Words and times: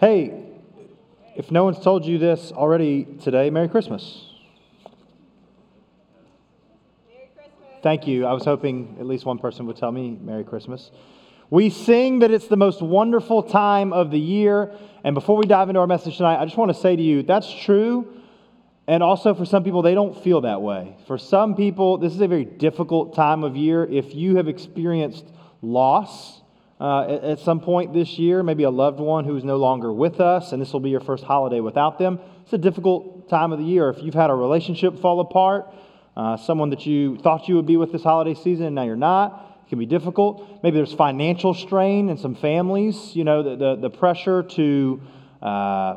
Hey, 0.00 0.44
if 1.34 1.50
no 1.50 1.64
one's 1.64 1.80
told 1.80 2.06
you 2.06 2.18
this 2.18 2.52
already 2.52 3.04
today, 3.20 3.50
Merry 3.50 3.68
Christmas. 3.68 4.26
Merry 7.08 7.28
Christmas. 7.34 7.82
Thank 7.82 8.06
you. 8.06 8.24
I 8.24 8.32
was 8.32 8.44
hoping 8.44 8.96
at 9.00 9.06
least 9.06 9.24
one 9.24 9.38
person 9.38 9.66
would 9.66 9.76
tell 9.76 9.90
me 9.90 10.16
Merry 10.22 10.44
Christmas. 10.44 10.92
We 11.50 11.68
sing 11.68 12.20
that 12.20 12.30
it's 12.30 12.46
the 12.46 12.56
most 12.56 12.80
wonderful 12.80 13.42
time 13.42 13.92
of 13.92 14.12
the 14.12 14.20
year. 14.20 14.72
And 15.02 15.14
before 15.14 15.36
we 15.36 15.46
dive 15.46 15.68
into 15.68 15.80
our 15.80 15.88
message 15.88 16.18
tonight, 16.18 16.40
I 16.40 16.44
just 16.44 16.56
want 16.56 16.72
to 16.72 16.80
say 16.80 16.94
to 16.94 17.02
you 17.02 17.24
that's 17.24 17.52
true. 17.52 18.06
And 18.86 19.02
also, 19.02 19.34
for 19.34 19.44
some 19.44 19.64
people, 19.64 19.82
they 19.82 19.94
don't 19.94 20.16
feel 20.22 20.42
that 20.42 20.62
way. 20.62 20.96
For 21.08 21.18
some 21.18 21.56
people, 21.56 21.98
this 21.98 22.14
is 22.14 22.20
a 22.20 22.28
very 22.28 22.44
difficult 22.44 23.16
time 23.16 23.42
of 23.42 23.56
year. 23.56 23.84
If 23.84 24.14
you 24.14 24.36
have 24.36 24.46
experienced 24.46 25.26
loss 25.60 26.40
uh, 26.80 27.02
at, 27.02 27.24
at 27.24 27.38
some 27.40 27.60
point 27.60 27.92
this 27.92 28.18
year, 28.18 28.42
maybe 28.42 28.62
a 28.62 28.70
loved 28.70 29.00
one 29.00 29.24
who 29.24 29.36
is 29.36 29.44
no 29.44 29.56
longer 29.56 29.92
with 29.92 30.20
us, 30.20 30.52
and 30.52 30.62
this 30.62 30.72
will 30.72 30.80
be 30.80 30.90
your 30.90 31.00
first 31.00 31.24
holiday 31.24 31.60
without 31.60 31.98
them, 31.98 32.20
it's 32.42 32.52
a 32.52 32.58
difficult 32.58 33.28
time 33.28 33.52
of 33.52 33.58
the 33.58 33.64
year. 33.64 33.90
If 33.90 34.02
you've 34.02 34.14
had 34.14 34.30
a 34.30 34.34
relationship 34.34 34.98
fall 35.00 35.20
apart, 35.20 35.66
uh, 36.16 36.36
someone 36.36 36.70
that 36.70 36.86
you 36.86 37.16
thought 37.18 37.48
you 37.48 37.56
would 37.56 37.66
be 37.66 37.76
with 37.76 37.92
this 37.92 38.02
holiday 38.02 38.34
season, 38.34 38.66
and 38.66 38.74
now 38.74 38.84
you're 38.84 38.96
not, 38.96 39.60
it 39.66 39.68
can 39.68 39.78
be 39.78 39.86
difficult. 39.86 40.60
Maybe 40.62 40.76
there's 40.76 40.94
financial 40.94 41.52
strain 41.52 42.08
in 42.08 42.16
some 42.16 42.34
families, 42.34 43.14
you 43.14 43.24
know, 43.24 43.42
the, 43.42 43.56
the, 43.56 43.76
the 43.76 43.90
pressure 43.90 44.42
to. 44.42 45.00
Uh, 45.42 45.96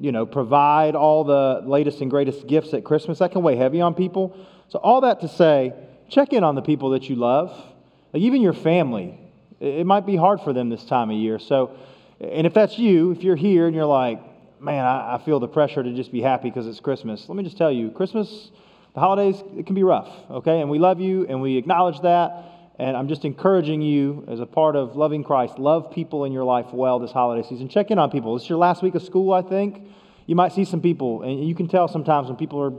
you 0.00 0.12
know, 0.12 0.24
provide 0.24 0.94
all 0.94 1.24
the 1.24 1.60
latest 1.66 2.00
and 2.00 2.10
greatest 2.10 2.46
gifts 2.46 2.72
at 2.72 2.84
Christmas. 2.84 3.18
That 3.18 3.32
can 3.32 3.42
weigh 3.42 3.56
heavy 3.56 3.82
on 3.82 3.94
people. 3.94 4.34
So, 4.68 4.78
all 4.78 5.02
that 5.02 5.20
to 5.20 5.28
say, 5.28 5.74
check 6.08 6.32
in 6.32 6.42
on 6.42 6.54
the 6.54 6.62
people 6.62 6.90
that 6.90 7.10
you 7.10 7.16
love, 7.16 7.50
like 8.14 8.22
even 8.22 8.40
your 8.40 8.54
family. 8.54 9.19
It 9.60 9.86
might 9.86 10.06
be 10.06 10.16
hard 10.16 10.40
for 10.40 10.54
them 10.54 10.70
this 10.70 10.84
time 10.84 11.10
of 11.10 11.16
year. 11.16 11.38
So, 11.38 11.76
and 12.18 12.46
if 12.46 12.54
that's 12.54 12.78
you, 12.78 13.10
if 13.12 13.22
you're 13.22 13.36
here 13.36 13.66
and 13.66 13.76
you're 13.76 13.84
like, 13.84 14.18
man, 14.58 14.84
I, 14.84 15.16
I 15.16 15.18
feel 15.18 15.38
the 15.38 15.48
pressure 15.48 15.82
to 15.82 15.92
just 15.92 16.10
be 16.10 16.22
happy 16.22 16.48
because 16.48 16.66
it's 16.66 16.80
Christmas, 16.80 17.28
let 17.28 17.36
me 17.36 17.44
just 17.44 17.58
tell 17.58 17.70
you, 17.70 17.90
Christmas, 17.90 18.50
the 18.94 19.00
holidays, 19.00 19.42
it 19.56 19.66
can 19.66 19.74
be 19.74 19.82
rough, 19.82 20.08
okay? 20.30 20.60
And 20.60 20.70
we 20.70 20.78
love 20.78 20.98
you 20.98 21.26
and 21.26 21.42
we 21.42 21.58
acknowledge 21.58 22.00
that. 22.00 22.44
And 22.78 22.96
I'm 22.96 23.08
just 23.08 23.26
encouraging 23.26 23.82
you 23.82 24.24
as 24.28 24.40
a 24.40 24.46
part 24.46 24.74
of 24.74 24.96
loving 24.96 25.22
Christ, 25.22 25.58
love 25.58 25.92
people 25.92 26.24
in 26.24 26.32
your 26.32 26.44
life 26.44 26.72
well 26.72 26.98
this 26.98 27.12
holiday 27.12 27.46
season. 27.46 27.68
Check 27.68 27.90
in 27.90 27.98
on 27.98 28.10
people. 28.10 28.34
It's 28.36 28.48
your 28.48 28.58
last 28.58 28.82
week 28.82 28.94
of 28.94 29.02
school, 29.02 29.34
I 29.34 29.42
think. 29.42 29.86
You 30.24 30.34
might 30.34 30.54
see 30.54 30.64
some 30.64 30.80
people, 30.80 31.22
and 31.22 31.46
you 31.46 31.54
can 31.54 31.68
tell 31.68 31.88
sometimes 31.88 32.28
when 32.28 32.38
people 32.38 32.62
are 32.62 32.72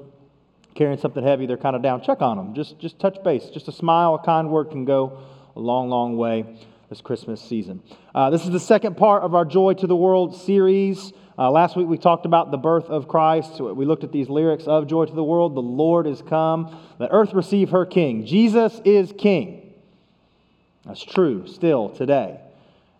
carrying 0.74 0.98
something 0.98 1.24
heavy, 1.24 1.46
they're 1.46 1.58
kind 1.58 1.76
of 1.76 1.84
down. 1.84 2.02
Check 2.02 2.22
on 2.22 2.38
them. 2.38 2.56
Just, 2.56 2.80
just 2.80 2.98
touch 3.00 3.24
base. 3.24 3.46
Just 3.54 3.68
a 3.68 3.72
smile, 3.72 4.16
a 4.16 4.20
kind 4.26 4.50
word 4.50 4.72
can 4.72 4.86
go 4.86 5.20
a 5.56 5.60
long, 5.60 5.90
long 5.90 6.18
way 6.18 6.46
this 6.90 7.02
Christmas 7.02 7.42
season. 7.42 7.82
Uh, 8.14 8.30
this 8.30 8.44
is 8.44 8.52
the 8.52 8.60
second 8.60 8.98
part 8.98 9.24
of 9.24 9.34
our 9.34 9.46
Joy 9.46 9.74
to 9.76 9.88
the 9.88 9.96
World 9.96 10.36
series. 10.36 11.14
Uh, 11.38 11.50
last 11.50 11.76
week 11.76 11.88
we 11.88 11.98
talked 11.98 12.26
about 12.26 12.52
the 12.52 12.58
birth 12.58 12.86
of 12.86 13.08
Christ. 13.08 13.60
We 13.60 13.86
looked 13.86 14.04
at 14.04 14.12
these 14.12 14.30
lyrics 14.30 14.66
of 14.66 14.88
Joy 14.88 15.06
to 15.06 15.14
the 15.14 15.24
World. 15.24 15.56
The 15.56 15.62
Lord 15.62 16.06
is 16.06 16.22
come. 16.22 16.78
Let 17.00 17.10
earth 17.12 17.34
receive 17.34 17.70
her 17.70 17.86
King. 17.86 18.26
Jesus 18.26 18.82
is 18.84 19.14
King. 19.18 19.74
That's 20.86 21.04
true 21.04 21.48
still 21.48 21.90
today. 21.90 22.40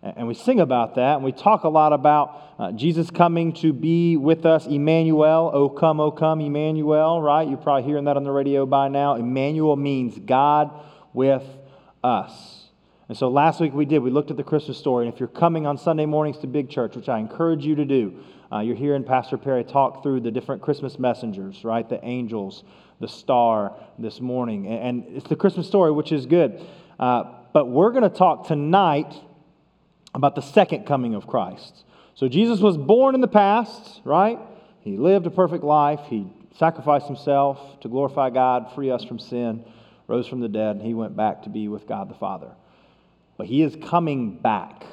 And 0.02 0.26
we 0.26 0.34
sing 0.34 0.58
about 0.58 0.96
that, 0.96 1.16
and 1.16 1.24
we 1.24 1.30
talk 1.30 1.62
a 1.62 1.68
lot 1.68 1.92
about 1.92 2.54
uh, 2.58 2.72
Jesus 2.72 3.08
coming 3.08 3.52
to 3.54 3.72
be 3.72 4.16
with 4.16 4.44
us, 4.44 4.66
Emmanuel. 4.66 5.50
Oh, 5.54 5.68
come, 5.68 6.00
oh, 6.00 6.10
come, 6.10 6.40
Emmanuel, 6.40 7.22
right? 7.22 7.46
You're 7.46 7.58
probably 7.58 7.84
hearing 7.84 8.06
that 8.06 8.16
on 8.16 8.24
the 8.24 8.32
radio 8.32 8.66
by 8.66 8.88
now. 8.88 9.14
Emmanuel 9.14 9.76
means 9.76 10.18
God 10.18 10.72
with 11.12 11.44
us. 12.02 12.66
And 13.08 13.18
so 13.18 13.28
last 13.28 13.60
week 13.60 13.74
we 13.74 13.84
did, 13.84 13.98
we 13.98 14.10
looked 14.10 14.30
at 14.30 14.36
the 14.36 14.44
Christmas 14.44 14.78
story. 14.78 15.06
And 15.06 15.12
if 15.12 15.20
you're 15.20 15.28
coming 15.28 15.66
on 15.66 15.76
Sunday 15.76 16.06
mornings 16.06 16.38
to 16.38 16.46
Big 16.46 16.70
Church, 16.70 16.96
which 16.96 17.08
I 17.08 17.18
encourage 17.18 17.64
you 17.64 17.74
to 17.74 17.84
do, 17.84 18.22
uh, 18.50 18.60
you're 18.60 18.76
hearing 18.76 19.04
Pastor 19.04 19.36
Perry 19.36 19.64
talk 19.64 20.02
through 20.02 20.20
the 20.20 20.30
different 20.30 20.62
Christmas 20.62 20.98
messengers, 20.98 21.64
right? 21.64 21.88
The 21.88 22.04
angels, 22.04 22.64
the 23.00 23.08
star 23.08 23.74
this 23.98 24.20
morning. 24.20 24.66
And 24.66 25.04
it's 25.08 25.28
the 25.28 25.36
Christmas 25.36 25.66
story, 25.66 25.90
which 25.90 26.12
is 26.12 26.26
good. 26.26 26.60
Uh, 26.98 27.24
but 27.52 27.68
we're 27.68 27.90
going 27.90 28.02
to 28.02 28.16
talk 28.16 28.46
tonight 28.46 29.14
about 30.14 30.34
the 30.34 30.42
second 30.42 30.86
coming 30.86 31.14
of 31.14 31.26
Christ. 31.26 31.84
So 32.14 32.28
Jesus 32.28 32.60
was 32.60 32.76
born 32.76 33.14
in 33.14 33.20
the 33.20 33.28
past, 33.28 34.00
right? 34.04 34.38
He 34.80 34.96
lived 34.96 35.26
a 35.26 35.30
perfect 35.30 35.64
life. 35.64 36.00
He 36.08 36.26
sacrificed 36.58 37.06
himself 37.06 37.80
to 37.80 37.88
glorify 37.88 38.30
God, 38.30 38.72
free 38.74 38.90
us 38.90 39.04
from 39.04 39.18
sin, 39.18 39.64
rose 40.06 40.26
from 40.26 40.40
the 40.40 40.48
dead, 40.48 40.76
and 40.76 40.84
he 40.84 40.94
went 40.94 41.16
back 41.16 41.42
to 41.44 41.48
be 41.48 41.68
with 41.68 41.86
God 41.86 42.08
the 42.10 42.14
Father. 42.14 42.50
But 43.36 43.46
he 43.46 43.62
is 43.62 43.76
coming 43.88 44.38
back. 44.38 44.84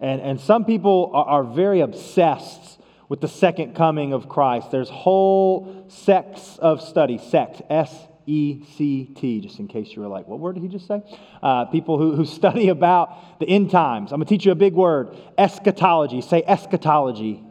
And, 0.00 0.20
and 0.20 0.40
some 0.40 0.64
people 0.64 1.10
are, 1.14 1.26
are 1.26 1.44
very 1.44 1.80
obsessed 1.80 2.80
with 3.08 3.20
the 3.20 3.28
second 3.28 3.74
coming 3.74 4.12
of 4.12 4.28
Christ. 4.28 4.70
There's 4.70 4.88
whole 4.88 5.86
sects 5.88 6.58
of 6.58 6.80
study, 6.80 7.18
sect, 7.18 7.62
S 7.70 7.94
E 8.26 8.64
C 8.76 9.04
T, 9.04 9.40
just 9.40 9.58
in 9.58 9.68
case 9.68 9.90
you 9.94 10.02
were 10.02 10.08
like, 10.08 10.26
what 10.26 10.40
word 10.40 10.54
did 10.54 10.62
he 10.62 10.68
just 10.68 10.86
say? 10.86 11.02
Uh, 11.42 11.66
people 11.66 11.98
who, 11.98 12.16
who 12.16 12.24
study 12.40 12.68
about 12.68 13.38
the 13.38 13.46
end 13.46 13.70
times. 13.70 14.12
I'm 14.12 14.18
going 14.18 14.26
to 14.26 14.34
teach 14.34 14.46
you 14.46 14.52
a 14.52 14.56
big 14.56 14.74
word 14.74 15.16
eschatology. 15.36 16.20
Say 16.22 16.42
eschatology. 16.46 17.42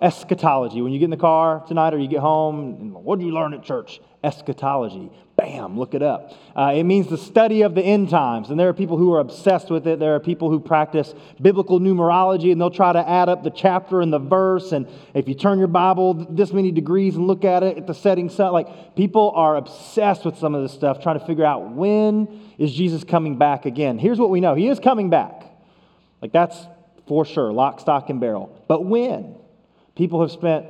Eschatology. 0.00 0.82
When 0.82 0.92
you 0.92 0.98
get 0.98 1.04
in 1.04 1.10
the 1.10 1.16
car 1.16 1.64
tonight 1.68 1.94
or 1.94 1.98
you 1.98 2.08
get 2.08 2.20
home, 2.20 2.92
what 2.92 3.20
do 3.20 3.24
you 3.24 3.32
learn 3.32 3.54
at 3.54 3.62
church? 3.62 4.00
Eschatology. 4.24 5.10
Bam, 5.52 5.78
look 5.78 5.92
it 5.92 6.02
up. 6.02 6.32
Uh, 6.56 6.72
it 6.74 6.84
means 6.84 7.08
the 7.08 7.18
study 7.18 7.60
of 7.60 7.74
the 7.74 7.82
end 7.82 8.08
times. 8.08 8.48
And 8.48 8.58
there 8.58 8.70
are 8.70 8.72
people 8.72 8.96
who 8.96 9.12
are 9.12 9.20
obsessed 9.20 9.70
with 9.70 9.86
it. 9.86 9.98
There 9.98 10.14
are 10.14 10.20
people 10.20 10.48
who 10.48 10.58
practice 10.58 11.14
biblical 11.40 11.78
numerology 11.78 12.52
and 12.52 12.60
they'll 12.60 12.70
try 12.70 12.92
to 12.92 13.06
add 13.06 13.28
up 13.28 13.42
the 13.42 13.50
chapter 13.50 14.00
and 14.00 14.10
the 14.10 14.18
verse. 14.18 14.72
And 14.72 14.86
if 15.12 15.28
you 15.28 15.34
turn 15.34 15.58
your 15.58 15.68
Bible 15.68 16.14
this 16.14 16.54
many 16.54 16.70
degrees 16.70 17.16
and 17.16 17.26
look 17.26 17.44
at 17.44 17.62
it 17.62 17.76
at 17.76 17.86
the 17.86 17.94
setting 17.94 18.30
sun, 18.30 18.52
like 18.52 18.96
people 18.96 19.32
are 19.34 19.56
obsessed 19.56 20.24
with 20.24 20.38
some 20.38 20.54
of 20.54 20.62
this 20.62 20.72
stuff, 20.72 21.02
trying 21.02 21.18
to 21.18 21.26
figure 21.26 21.44
out 21.44 21.72
when 21.72 22.50
is 22.56 22.72
Jesus 22.72 23.04
coming 23.04 23.36
back 23.36 23.66
again. 23.66 23.98
Here's 23.98 24.18
what 24.18 24.30
we 24.30 24.40
know 24.40 24.54
He 24.54 24.68
is 24.68 24.80
coming 24.80 25.10
back. 25.10 25.44
Like 26.22 26.32
that's 26.32 26.56
for 27.06 27.26
sure, 27.26 27.52
lock, 27.52 27.80
stock, 27.80 28.08
and 28.08 28.20
barrel. 28.20 28.64
But 28.68 28.86
when? 28.86 29.36
People 29.96 30.22
have 30.22 30.30
spent 30.30 30.64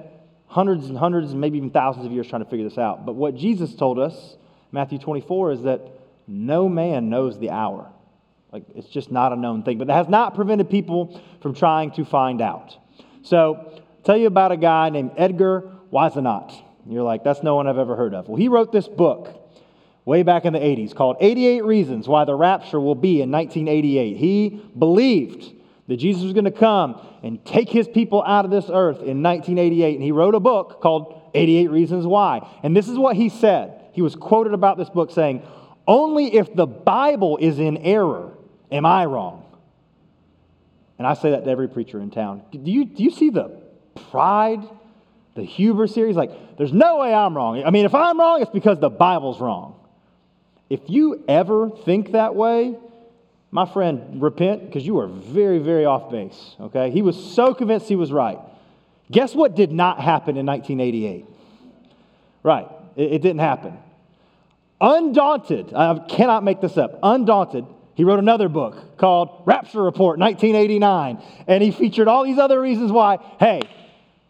hundreds 0.48 0.86
and 0.86 0.98
hundreds 0.98 1.30
and 1.30 1.40
maybe 1.40 1.56
even 1.56 1.70
thousands 1.70 2.04
of 2.04 2.10
years 2.10 2.26
trying 2.26 2.42
to 2.42 2.50
figure 2.50 2.68
this 2.68 2.78
out. 2.78 3.06
But 3.06 3.14
what 3.14 3.36
Jesus 3.36 3.76
told 3.76 4.00
us, 4.00 4.36
Matthew 4.72 4.98
24, 4.98 5.52
is 5.52 5.62
that 5.62 5.80
no 6.26 6.68
man 6.68 7.10
knows 7.10 7.38
the 7.38 7.50
hour. 7.50 7.92
Like, 8.50 8.64
it's 8.74 8.88
just 8.88 9.10
not 9.10 9.32
a 9.32 9.36
known 9.36 9.62
thing. 9.62 9.78
But 9.78 9.86
that 9.86 9.94
has 9.94 10.08
not 10.08 10.34
prevented 10.34 10.68
people 10.68 11.20
from 11.40 11.54
trying 11.54 11.92
to 11.92 12.04
find 12.04 12.40
out. 12.40 12.76
So, 13.22 13.54
I'll 13.56 14.04
tell 14.04 14.16
you 14.16 14.26
about 14.26 14.50
a 14.50 14.56
guy 14.56 14.90
named 14.90 15.12
Edgar 15.16 15.70
Whisenant. 15.92 16.52
You're 16.88 17.02
like, 17.02 17.22
that's 17.22 17.42
no 17.42 17.54
one 17.54 17.66
I've 17.66 17.78
ever 17.78 17.96
heard 17.96 18.14
of. 18.14 18.28
Well, 18.28 18.36
he 18.36 18.48
wrote 18.48 18.72
this 18.72 18.88
book 18.88 19.38
way 20.04 20.22
back 20.22 20.44
in 20.44 20.52
the 20.52 20.58
80s 20.58 20.94
called 20.94 21.16
88 21.20 21.64
Reasons 21.64 22.08
Why 22.08 22.24
the 22.24 22.34
Rapture 22.34 22.80
Will 22.80 22.94
Be 22.94 23.22
in 23.22 23.30
1988. 23.30 24.16
He 24.16 24.62
believed 24.76 25.54
that 25.88 25.96
Jesus 25.96 26.24
was 26.24 26.32
going 26.32 26.44
to 26.44 26.50
come 26.50 27.00
and 27.22 27.44
take 27.44 27.68
his 27.68 27.86
people 27.86 28.22
out 28.24 28.44
of 28.44 28.50
this 28.50 28.64
earth 28.72 28.98
in 28.98 29.22
1988. 29.22 29.94
And 29.94 30.02
he 30.02 30.12
wrote 30.12 30.34
a 30.34 30.40
book 30.40 30.80
called 30.80 31.30
88 31.34 31.70
Reasons 31.70 32.06
Why. 32.06 32.48
And 32.62 32.76
this 32.76 32.88
is 32.88 32.98
what 32.98 33.16
he 33.16 33.28
said. 33.28 33.81
He 33.92 34.02
was 34.02 34.16
quoted 34.16 34.54
about 34.54 34.78
this 34.78 34.88
book 34.88 35.10
saying, 35.10 35.42
Only 35.86 36.34
if 36.34 36.54
the 36.54 36.66
Bible 36.66 37.36
is 37.36 37.58
in 37.58 37.76
error 37.78 38.32
am 38.70 38.86
I 38.86 39.04
wrong. 39.04 39.44
And 40.98 41.06
I 41.06 41.14
say 41.14 41.32
that 41.32 41.44
to 41.44 41.50
every 41.50 41.68
preacher 41.68 42.00
in 42.00 42.10
town. 42.10 42.42
Do 42.50 42.70
you, 42.70 42.84
do 42.84 43.02
you 43.02 43.10
see 43.10 43.30
the 43.30 43.60
pride, 44.10 44.62
the 45.34 45.42
hubris 45.42 45.94
series? 45.94 46.16
Like, 46.16 46.56
there's 46.56 46.72
no 46.72 46.98
way 46.98 47.12
I'm 47.12 47.36
wrong. 47.36 47.62
I 47.64 47.70
mean, 47.70 47.84
if 47.84 47.94
I'm 47.94 48.18
wrong, 48.18 48.40
it's 48.40 48.50
because 48.50 48.78
the 48.78 48.90
Bible's 48.90 49.40
wrong. 49.40 49.74
If 50.70 50.80
you 50.88 51.24
ever 51.28 51.70
think 51.70 52.12
that 52.12 52.34
way, 52.34 52.76
my 53.50 53.66
friend, 53.66 54.22
repent 54.22 54.64
because 54.66 54.86
you 54.86 54.98
are 54.98 55.06
very, 55.06 55.58
very 55.58 55.84
off 55.84 56.10
base. 56.10 56.56
Okay? 56.60 56.90
He 56.90 57.02
was 57.02 57.32
so 57.34 57.52
convinced 57.52 57.88
he 57.88 57.96
was 57.96 58.10
right. 58.10 58.38
Guess 59.10 59.34
what 59.34 59.54
did 59.54 59.72
not 59.72 60.00
happen 60.00 60.36
in 60.36 60.46
1988? 60.46 61.26
Right, 62.42 62.68
it, 62.96 63.12
it 63.14 63.22
didn't 63.22 63.40
happen. 63.40 63.78
Undaunted, 64.80 65.72
I 65.74 65.98
cannot 66.08 66.44
make 66.44 66.60
this 66.60 66.76
up. 66.76 66.98
Undaunted, 67.02 67.66
he 67.94 68.04
wrote 68.04 68.18
another 68.18 68.48
book 68.48 68.96
called 68.96 69.42
Rapture 69.44 69.82
Report 69.82 70.18
1989. 70.18 71.22
And 71.46 71.62
he 71.62 71.70
featured 71.70 72.08
all 72.08 72.24
these 72.24 72.38
other 72.38 72.60
reasons 72.60 72.90
why, 72.90 73.18
hey, 73.38 73.60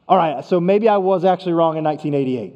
all 0.07 0.17
right, 0.17 0.45
so 0.45 0.61
maybe 0.61 0.89
I 0.89 0.99
was 0.99 1.25
actually 1.25 1.55
wrong 1.55 1.77
in 1.77 1.85
1988. 1.85 2.55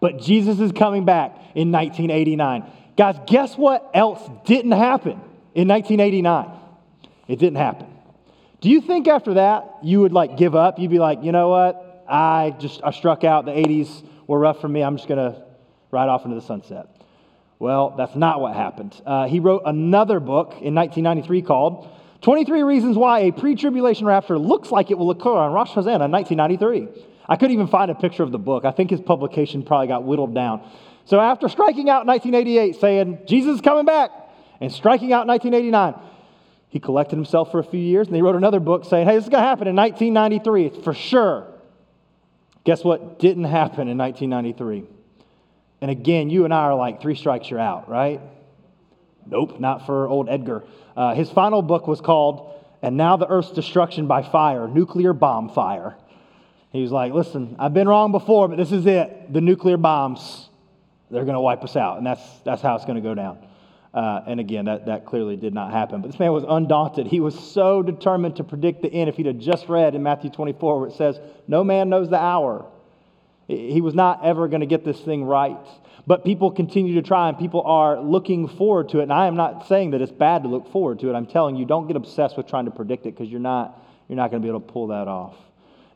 But 0.00 0.20
Jesus 0.20 0.60
is 0.60 0.72
coming 0.72 1.04
back 1.04 1.30
in 1.54 1.72
1989. 1.72 2.70
Guys, 2.96 3.16
guess 3.26 3.56
what 3.56 3.90
else 3.94 4.28
didn't 4.44 4.72
happen? 4.72 5.20
in 5.58 5.66
1989. 5.66 6.50
It 7.26 7.40
didn't 7.40 7.56
happen. 7.56 7.88
Do 8.60 8.68
you 8.68 8.80
think 8.80 9.08
after 9.08 9.34
that 9.34 9.78
you 9.82 10.00
would 10.00 10.12
like 10.12 10.36
give 10.36 10.54
up? 10.54 10.78
You'd 10.78 10.90
be 10.90 11.00
like, 11.00 11.24
you 11.24 11.32
know 11.32 11.48
what? 11.48 12.04
I 12.08 12.54
just 12.60 12.80
I 12.84 12.92
struck 12.92 13.24
out. 13.24 13.44
The 13.44 13.50
80s 13.50 14.06
were 14.28 14.38
rough 14.38 14.60
for 14.60 14.68
me. 14.68 14.82
I'm 14.82 14.96
just 14.96 15.08
going 15.08 15.32
to 15.32 15.42
ride 15.90 16.08
off 16.08 16.24
into 16.24 16.36
the 16.36 16.42
sunset. 16.42 16.86
Well, 17.58 17.94
that's 17.96 18.14
not 18.14 18.40
what 18.40 18.54
happened. 18.54 19.00
Uh, 19.04 19.26
he 19.26 19.40
wrote 19.40 19.62
another 19.66 20.20
book 20.20 20.50
in 20.60 20.76
1993 20.76 21.42
called 21.42 21.88
23 22.20 22.62
reasons 22.62 22.96
why 22.96 23.20
a 23.20 23.32
pre 23.32 23.56
tribulation 23.56 24.06
rapture 24.06 24.38
looks 24.38 24.70
like 24.70 24.92
it 24.92 24.98
will 24.98 25.10
occur 25.10 25.32
on 25.32 25.52
Rosh 25.52 25.70
Hashanah 25.70 26.04
in 26.04 26.12
1993. 26.12 26.88
I 27.28 27.36
couldn't 27.36 27.52
even 27.52 27.66
find 27.66 27.90
a 27.90 27.94
picture 27.94 28.22
of 28.22 28.30
the 28.30 28.38
book. 28.38 28.64
I 28.64 28.70
think 28.70 28.90
his 28.90 29.00
publication 29.00 29.64
probably 29.64 29.88
got 29.88 30.04
whittled 30.04 30.34
down. 30.34 30.68
So 31.04 31.18
after 31.18 31.48
striking 31.48 31.88
out 31.88 32.02
in 32.02 32.06
1988 32.06 32.80
saying, 32.80 33.18
Jesus 33.26 33.56
is 33.56 33.60
coming 33.60 33.86
back, 33.86 34.10
and 34.60 34.70
striking 34.72 35.12
out 35.12 35.22
in 35.22 35.28
1989, 35.28 35.94
he 36.68 36.80
collected 36.80 37.16
himself 37.16 37.50
for 37.50 37.60
a 37.60 37.64
few 37.64 37.80
years 37.80 38.06
and 38.08 38.16
he 38.16 38.22
wrote 38.22 38.36
another 38.36 38.60
book 38.60 38.84
saying, 38.84 39.06
hey, 39.06 39.14
this 39.14 39.24
is 39.24 39.30
going 39.30 39.42
to 39.42 39.48
happen 39.48 39.68
in 39.68 39.76
1993. 39.76 40.66
It's 40.66 40.84
for 40.84 40.92
sure. 40.92 41.46
Guess 42.68 42.84
what 42.84 43.18
didn't 43.18 43.44
happen 43.44 43.88
in 43.88 43.96
1993? 43.96 44.84
And 45.80 45.90
again, 45.90 46.28
you 46.28 46.44
and 46.44 46.52
I 46.52 46.64
are 46.64 46.74
like, 46.74 47.00
three 47.00 47.14
strikes, 47.14 47.48
you're 47.48 47.58
out, 47.58 47.88
right? 47.88 48.20
Nope, 49.24 49.58
not 49.58 49.86
for 49.86 50.06
old 50.06 50.28
Edgar. 50.28 50.64
Uh, 50.94 51.14
his 51.14 51.30
final 51.30 51.62
book 51.62 51.88
was 51.88 52.02
called 52.02 52.62
And 52.82 52.98
Now 52.98 53.16
the 53.16 53.26
Earth's 53.26 53.52
Destruction 53.52 54.06
by 54.06 54.22
Fire 54.22 54.68
Nuclear 54.68 55.14
Bomb 55.14 55.48
Fire. 55.48 55.96
He 56.70 56.82
was 56.82 56.92
like, 56.92 57.14
listen, 57.14 57.56
I've 57.58 57.72
been 57.72 57.88
wrong 57.88 58.12
before, 58.12 58.48
but 58.48 58.58
this 58.58 58.70
is 58.70 58.84
it. 58.84 59.32
The 59.32 59.40
nuclear 59.40 59.78
bombs, 59.78 60.50
they're 61.10 61.24
going 61.24 61.36
to 61.36 61.40
wipe 61.40 61.64
us 61.64 61.74
out. 61.74 61.96
And 61.96 62.06
that's, 62.06 62.22
that's 62.44 62.60
how 62.60 62.76
it's 62.76 62.84
going 62.84 62.96
to 62.96 63.00
go 63.00 63.14
down. 63.14 63.38
Uh, 63.94 64.20
and 64.26 64.38
again, 64.38 64.66
that, 64.66 64.86
that 64.86 65.06
clearly 65.06 65.36
did 65.36 65.54
not 65.54 65.72
happen. 65.72 66.02
But 66.02 66.10
this 66.10 66.20
man 66.20 66.32
was 66.32 66.44
undaunted. 66.46 67.06
He 67.06 67.20
was 67.20 67.38
so 67.38 67.82
determined 67.82 68.36
to 68.36 68.44
predict 68.44 68.82
the 68.82 68.92
end. 68.92 69.08
If 69.08 69.16
he'd 69.16 69.26
have 69.26 69.38
just 69.38 69.68
read 69.68 69.94
in 69.94 70.02
Matthew 70.02 70.30
24, 70.30 70.80
where 70.80 70.88
it 70.88 70.94
says, 70.94 71.18
No 71.46 71.64
man 71.64 71.88
knows 71.88 72.10
the 72.10 72.20
hour, 72.20 72.66
he 73.48 73.80
was 73.80 73.94
not 73.94 74.24
ever 74.24 74.46
going 74.46 74.60
to 74.60 74.66
get 74.66 74.84
this 74.84 75.00
thing 75.00 75.24
right. 75.24 75.56
But 76.06 76.24
people 76.24 76.50
continue 76.50 76.94
to 76.94 77.02
try, 77.02 77.28
and 77.28 77.38
people 77.38 77.62
are 77.62 78.00
looking 78.00 78.46
forward 78.46 78.90
to 78.90 79.00
it. 79.00 79.04
And 79.04 79.12
I 79.12 79.26
am 79.26 79.36
not 79.36 79.68
saying 79.68 79.92
that 79.92 80.02
it's 80.02 80.12
bad 80.12 80.42
to 80.42 80.48
look 80.48 80.70
forward 80.70 81.00
to 81.00 81.10
it. 81.10 81.14
I'm 81.14 81.26
telling 81.26 81.56
you, 81.56 81.64
don't 81.64 81.86
get 81.86 81.96
obsessed 81.96 82.36
with 82.36 82.46
trying 82.46 82.66
to 82.66 82.70
predict 82.70 83.06
it 83.06 83.14
because 83.14 83.30
you're 83.30 83.40
not, 83.40 83.82
you're 84.08 84.16
not 84.16 84.30
going 84.30 84.42
to 84.42 84.46
be 84.46 84.50
able 84.50 84.60
to 84.60 84.72
pull 84.72 84.88
that 84.88 85.08
off. 85.08 85.34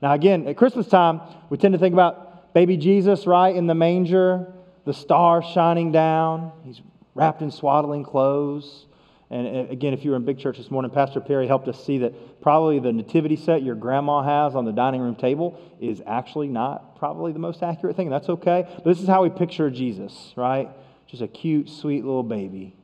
Now, 0.00 0.12
again, 0.12 0.48
at 0.48 0.56
Christmas 0.56 0.86
time, 0.86 1.20
we 1.48 1.58
tend 1.58 1.72
to 1.74 1.78
think 1.78 1.92
about 1.92 2.54
baby 2.54 2.76
Jesus, 2.76 3.26
right, 3.26 3.54
in 3.54 3.66
the 3.66 3.74
manger, 3.74 4.52
the 4.84 4.92
star 4.92 5.42
shining 5.42 5.92
down. 5.92 6.52
He's 6.64 6.80
wrapped 7.14 7.42
in 7.42 7.50
swaddling 7.50 8.04
clothes. 8.04 8.86
And 9.30 9.70
again, 9.70 9.94
if 9.94 10.04
you 10.04 10.10
were 10.10 10.16
in 10.16 10.26
big 10.26 10.38
church 10.38 10.58
this 10.58 10.70
morning, 10.70 10.90
Pastor 10.90 11.18
Perry 11.18 11.46
helped 11.46 11.66
us 11.66 11.82
see 11.82 11.98
that 11.98 12.42
probably 12.42 12.78
the 12.80 12.92
nativity 12.92 13.36
set 13.36 13.62
your 13.62 13.74
grandma 13.74 14.22
has 14.22 14.54
on 14.54 14.66
the 14.66 14.72
dining 14.72 15.00
room 15.00 15.16
table 15.16 15.58
is 15.80 16.02
actually 16.06 16.48
not 16.48 16.96
probably 16.96 17.32
the 17.32 17.38
most 17.38 17.62
accurate 17.62 17.96
thing. 17.96 18.08
And 18.08 18.12
that's 18.12 18.28
okay. 18.28 18.66
But 18.74 18.84
this 18.84 19.00
is 19.00 19.08
how 19.08 19.22
we 19.22 19.30
picture 19.30 19.70
Jesus, 19.70 20.34
right? 20.36 20.68
Just 21.06 21.22
a 21.22 21.28
cute, 21.28 21.70
sweet 21.70 22.04
little 22.04 22.22
baby. 22.22 22.76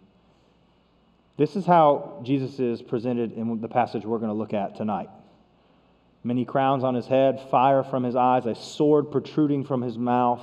This 1.37 1.55
is 1.55 1.67
how 1.67 2.21
Jesus 2.25 2.59
is 2.59 2.81
presented 2.81 3.33
in 3.33 3.61
the 3.61 3.69
passage 3.69 4.05
we're 4.05 4.19
going 4.19 4.31
to 4.31 4.35
look 4.37 4.55
at 4.55 4.77
tonight. 4.77 5.11
Many 6.25 6.45
crowns 6.45 6.83
on 6.83 6.95
his 6.95 7.07
head, 7.07 7.41
fire 7.51 7.85
from 7.85 8.03
his 8.03 8.17
eyes, 8.17 8.45
a 8.47 8.55
sword 8.55 9.13
protruding 9.13 9.65
from 9.65 9.83
his 9.83 9.97
mouth. 9.97 10.43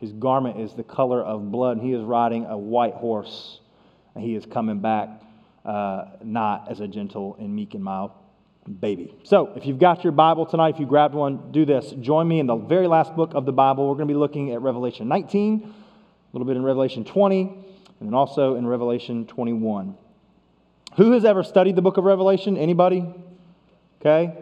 His 0.00 0.12
garment 0.12 0.58
is 0.58 0.72
the 0.72 0.82
color 0.82 1.22
of 1.22 1.50
blood, 1.50 1.76
and 1.76 1.86
he 1.86 1.92
is 1.92 2.02
riding 2.02 2.46
a 2.46 2.56
white 2.56 2.94
horse. 2.94 3.60
And 4.14 4.24
he 4.24 4.34
is 4.34 4.46
coming 4.46 4.80
back 4.80 5.08
uh, 5.64 6.06
not 6.24 6.70
as 6.70 6.80
a 6.80 6.88
gentle 6.88 7.36
and 7.38 7.54
meek 7.54 7.74
and 7.74 7.84
mild 7.84 8.12
baby. 8.80 9.14
So, 9.24 9.52
if 9.56 9.66
you've 9.66 9.78
got 9.78 10.04
your 10.04 10.12
Bible 10.12 10.46
tonight, 10.46 10.74
if 10.74 10.80
you 10.80 10.86
grabbed 10.86 11.14
one, 11.14 11.52
do 11.52 11.64
this. 11.64 11.92
Join 12.00 12.28
me 12.28 12.40
in 12.40 12.46
the 12.46 12.56
very 12.56 12.86
last 12.86 13.14
book 13.14 13.34
of 13.34 13.44
the 13.44 13.52
Bible. 13.52 13.88
We're 13.88 13.94
going 13.94 14.08
to 14.08 14.14
be 14.14 14.18
looking 14.18 14.52
at 14.52 14.60
Revelation 14.62 15.08
19, 15.08 15.62
a 15.62 16.36
little 16.36 16.46
bit 16.46 16.56
in 16.56 16.62
Revelation 16.62 17.04
20, 17.04 17.42
and 17.42 18.08
then 18.08 18.14
also 18.14 18.56
in 18.56 18.66
Revelation 18.66 19.26
21. 19.26 19.96
Who 20.96 21.12
has 21.12 21.24
ever 21.24 21.42
studied 21.42 21.76
the 21.76 21.82
book 21.82 21.96
of 21.96 22.04
Revelation? 22.04 22.56
Anybody? 22.56 23.06
Okay. 24.00 24.34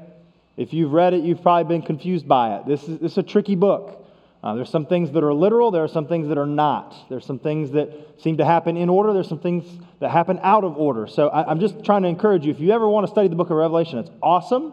If 0.56 0.72
you've 0.72 0.92
read 0.92 1.14
it, 1.14 1.22
you've 1.22 1.42
probably 1.42 1.76
been 1.76 1.86
confused 1.86 2.26
by 2.26 2.56
it. 2.56 2.66
This 2.66 2.82
is, 2.88 2.98
this 2.98 3.12
is 3.12 3.18
a 3.18 3.22
tricky 3.22 3.54
book. 3.54 4.07
Uh, 4.42 4.54
there's 4.54 4.70
some 4.70 4.86
things 4.86 5.10
that 5.12 5.24
are 5.24 5.34
literal, 5.34 5.70
there 5.72 5.82
are 5.82 5.88
some 5.88 6.06
things 6.06 6.28
that 6.28 6.38
are 6.38 6.46
not. 6.46 6.94
There's 7.08 7.26
some 7.26 7.40
things 7.40 7.72
that 7.72 7.90
seem 8.18 8.36
to 8.36 8.44
happen 8.44 8.76
in 8.76 8.88
order, 8.88 9.12
there's 9.12 9.28
some 9.28 9.40
things 9.40 9.64
that 9.98 10.10
happen 10.10 10.38
out 10.42 10.62
of 10.62 10.76
order. 10.76 11.08
So 11.08 11.28
I, 11.28 11.50
am 11.50 11.58
just 11.58 11.84
trying 11.84 12.02
to 12.02 12.08
encourage 12.08 12.44
you 12.44 12.52
if 12.52 12.60
you 12.60 12.70
ever 12.70 12.88
want 12.88 13.06
to 13.06 13.10
study 13.10 13.26
the 13.26 13.34
book 13.34 13.50
of 13.50 13.56
Revelation, 13.56 13.98
it's 13.98 14.10
awesome. 14.22 14.72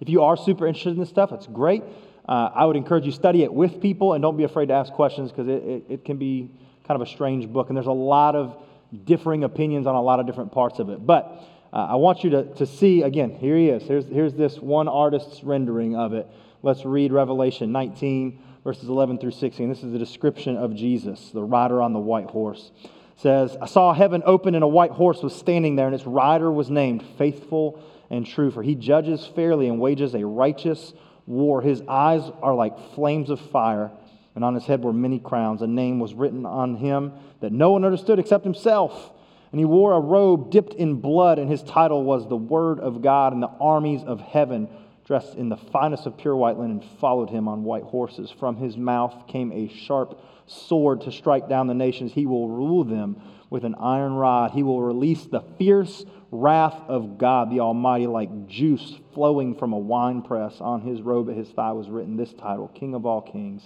If 0.00 0.10
you 0.10 0.22
are 0.22 0.36
super 0.36 0.66
interested 0.66 0.90
in 0.90 0.98
this 0.98 1.08
stuff, 1.08 1.32
it's 1.32 1.46
great. 1.46 1.82
Uh, 2.28 2.50
I 2.54 2.66
would 2.66 2.76
encourage 2.76 3.06
you 3.06 3.12
study 3.12 3.42
it 3.42 3.52
with 3.52 3.80
people 3.80 4.12
and 4.12 4.20
don't 4.20 4.36
be 4.36 4.44
afraid 4.44 4.66
to 4.66 4.74
ask 4.74 4.92
questions 4.92 5.30
because 5.30 5.48
it, 5.48 5.62
it, 5.62 5.84
it 5.88 6.04
can 6.04 6.18
be 6.18 6.50
kind 6.86 7.00
of 7.00 7.06
a 7.06 7.10
strange 7.10 7.48
book 7.48 7.68
and 7.68 7.76
there's 7.76 7.86
a 7.86 7.92
lot 7.92 8.36
of 8.36 8.62
differing 9.04 9.44
opinions 9.44 9.86
on 9.86 9.94
a 9.94 10.02
lot 10.02 10.20
of 10.20 10.26
different 10.26 10.52
parts 10.52 10.78
of 10.78 10.90
it. 10.90 11.06
But 11.06 11.42
uh, 11.72 11.86
I 11.90 11.94
want 11.94 12.22
you 12.22 12.30
to, 12.30 12.54
to 12.56 12.66
see 12.66 13.02
again, 13.02 13.30
here 13.30 13.56
he 13.56 13.70
is. 13.70 13.82
Here's, 13.84 14.06
here's 14.06 14.34
this 14.34 14.58
one 14.58 14.88
artist's 14.88 15.42
rendering 15.42 15.96
of 15.96 16.12
it. 16.12 16.26
Let's 16.62 16.84
read 16.84 17.12
Revelation 17.12 17.72
19 17.72 18.42
verses 18.66 18.88
11 18.88 19.18
through 19.18 19.30
16. 19.30 19.68
This 19.68 19.84
is 19.84 19.94
a 19.94 19.98
description 19.98 20.56
of 20.56 20.74
Jesus, 20.74 21.30
the 21.30 21.40
rider 21.40 21.80
on 21.80 21.92
the 21.92 22.00
white 22.00 22.28
horse. 22.28 22.72
It 22.82 22.90
says, 23.14 23.56
I 23.62 23.66
saw 23.66 23.94
heaven 23.94 24.24
open 24.26 24.56
and 24.56 24.64
a 24.64 24.66
white 24.66 24.90
horse 24.90 25.22
was 25.22 25.36
standing 25.36 25.76
there, 25.76 25.86
and 25.86 25.94
its 25.94 26.04
rider 26.04 26.50
was 26.50 26.68
named 26.68 27.04
Faithful 27.16 27.80
and 28.10 28.26
True, 28.26 28.50
for 28.50 28.64
he 28.64 28.74
judges 28.74 29.24
fairly 29.24 29.68
and 29.68 29.78
wages 29.78 30.16
a 30.16 30.26
righteous 30.26 30.94
war. 31.26 31.62
His 31.62 31.80
eyes 31.86 32.22
are 32.42 32.56
like 32.56 32.76
flames 32.96 33.30
of 33.30 33.40
fire, 33.40 33.92
and 34.34 34.42
on 34.42 34.54
his 34.54 34.64
head 34.64 34.82
were 34.82 34.92
many 34.92 35.20
crowns. 35.20 35.62
A 35.62 35.68
name 35.68 36.00
was 36.00 36.12
written 36.12 36.44
on 36.44 36.74
him 36.74 37.12
that 37.38 37.52
no 37.52 37.70
one 37.70 37.84
understood 37.84 38.18
except 38.18 38.42
himself. 38.42 39.12
And 39.52 39.60
he 39.60 39.64
wore 39.64 39.92
a 39.92 40.00
robe 40.00 40.50
dipped 40.50 40.74
in 40.74 40.96
blood, 40.96 41.38
and 41.38 41.48
his 41.48 41.62
title 41.62 42.02
was 42.02 42.28
the 42.28 42.36
Word 42.36 42.80
of 42.80 43.00
God, 43.00 43.32
and 43.32 43.40
the 43.40 43.52
armies 43.60 44.02
of 44.02 44.20
heaven 44.20 44.68
dressed 45.06 45.36
in 45.36 45.48
the 45.48 45.56
finest 45.56 46.04
of 46.04 46.18
pure 46.18 46.34
white 46.34 46.58
linen, 46.58 46.80
followed 47.00 47.30
him 47.30 47.46
on 47.46 47.62
white 47.62 47.84
horses. 47.84 48.30
From 48.30 48.56
his 48.56 48.76
mouth 48.76 49.28
came 49.28 49.52
a 49.52 49.68
sharp 49.68 50.20
sword 50.46 51.02
to 51.02 51.12
strike 51.12 51.48
down 51.48 51.68
the 51.68 51.74
nations. 51.74 52.12
He 52.12 52.26
will 52.26 52.48
rule 52.48 52.82
them 52.82 53.22
with 53.48 53.64
an 53.64 53.76
iron 53.76 54.14
rod. 54.14 54.50
He 54.50 54.64
will 54.64 54.82
release 54.82 55.24
the 55.24 55.44
fierce 55.58 56.04
wrath 56.32 56.82
of 56.88 57.18
God 57.18 57.50
the 57.50 57.60
Almighty 57.60 58.08
like 58.08 58.48
juice 58.48 58.96
flowing 59.14 59.54
from 59.54 59.72
a 59.72 59.78
winepress. 59.78 60.60
On 60.60 60.80
his 60.80 61.00
robe 61.00 61.30
at 61.30 61.36
his 61.36 61.50
thigh 61.50 61.72
was 61.72 61.88
written 61.88 62.16
this 62.16 62.32
title 62.32 62.68
King 62.68 62.94
of 62.94 63.06
all 63.06 63.22
kings 63.22 63.62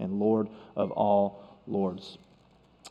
and 0.00 0.18
Lord 0.18 0.48
of 0.74 0.90
all 0.90 1.60
lords. 1.68 2.18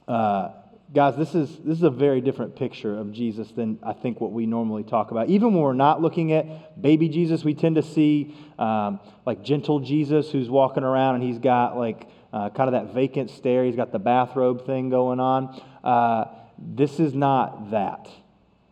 Uh, 0.07 0.51
guys, 0.93 1.15
this 1.15 1.35
is, 1.35 1.49
this 1.59 1.77
is 1.77 1.83
a 1.83 1.89
very 1.89 2.19
different 2.19 2.55
picture 2.55 2.97
of 2.97 3.11
Jesus 3.11 3.51
than 3.51 3.77
I 3.83 3.93
think 3.93 4.19
what 4.19 4.31
we 4.31 4.45
normally 4.45 4.83
talk 4.83 5.11
about. 5.11 5.29
Even 5.29 5.53
when 5.53 5.61
we're 5.61 5.73
not 5.73 6.01
looking 6.01 6.31
at 6.33 6.81
baby 6.81 7.09
Jesus, 7.09 7.43
we 7.43 7.53
tend 7.53 7.75
to 7.75 7.83
see 7.83 8.35
um, 8.57 8.99
like 9.25 9.43
gentle 9.43 9.79
Jesus 9.79 10.31
who's 10.31 10.49
walking 10.49 10.83
around 10.83 11.15
and 11.15 11.23
he's 11.23 11.37
got 11.37 11.77
like 11.77 12.07
uh, 12.33 12.49
kind 12.49 12.73
of 12.73 12.73
that 12.73 12.93
vacant 12.93 13.29
stare. 13.29 13.65
He's 13.65 13.75
got 13.75 13.91
the 13.91 13.99
bathrobe 13.99 14.65
thing 14.65 14.89
going 14.89 15.19
on. 15.19 15.61
Uh, 15.83 16.25
this 16.57 16.99
is 16.99 17.13
not 17.13 17.71
that. 17.71 18.09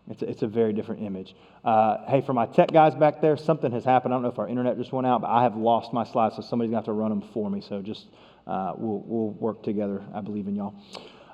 It's 0.09 0.21
a, 0.21 0.29
it's 0.29 0.41
a 0.41 0.47
very 0.47 0.73
different 0.73 1.03
image. 1.03 1.35
Uh, 1.63 1.97
hey, 2.07 2.21
for 2.21 2.33
my 2.33 2.45
tech 2.45 2.71
guys 2.71 2.95
back 2.95 3.21
there, 3.21 3.37
something 3.37 3.71
has 3.73 3.83
happened. 3.83 4.13
I 4.13 4.15
don't 4.15 4.23
know 4.23 4.29
if 4.29 4.39
our 4.39 4.47
internet 4.47 4.77
just 4.77 4.91
went 4.91 5.05
out, 5.05 5.21
but 5.21 5.29
I 5.29 5.43
have 5.43 5.55
lost 5.55 5.93
my 5.93 6.05
slides, 6.05 6.35
so 6.35 6.41
somebody's 6.41 6.71
going 6.71 6.81
to 6.83 6.87
have 6.89 6.95
to 6.95 6.99
run 6.99 7.09
them 7.09 7.29
for 7.33 7.49
me. 7.49 7.61
So 7.61 7.81
just 7.81 8.07
uh, 8.47 8.73
we'll, 8.77 9.03
we'll 9.05 9.31
work 9.31 9.63
together. 9.63 10.01
I 10.13 10.21
believe 10.21 10.47
in 10.47 10.55
y'all. 10.55 10.75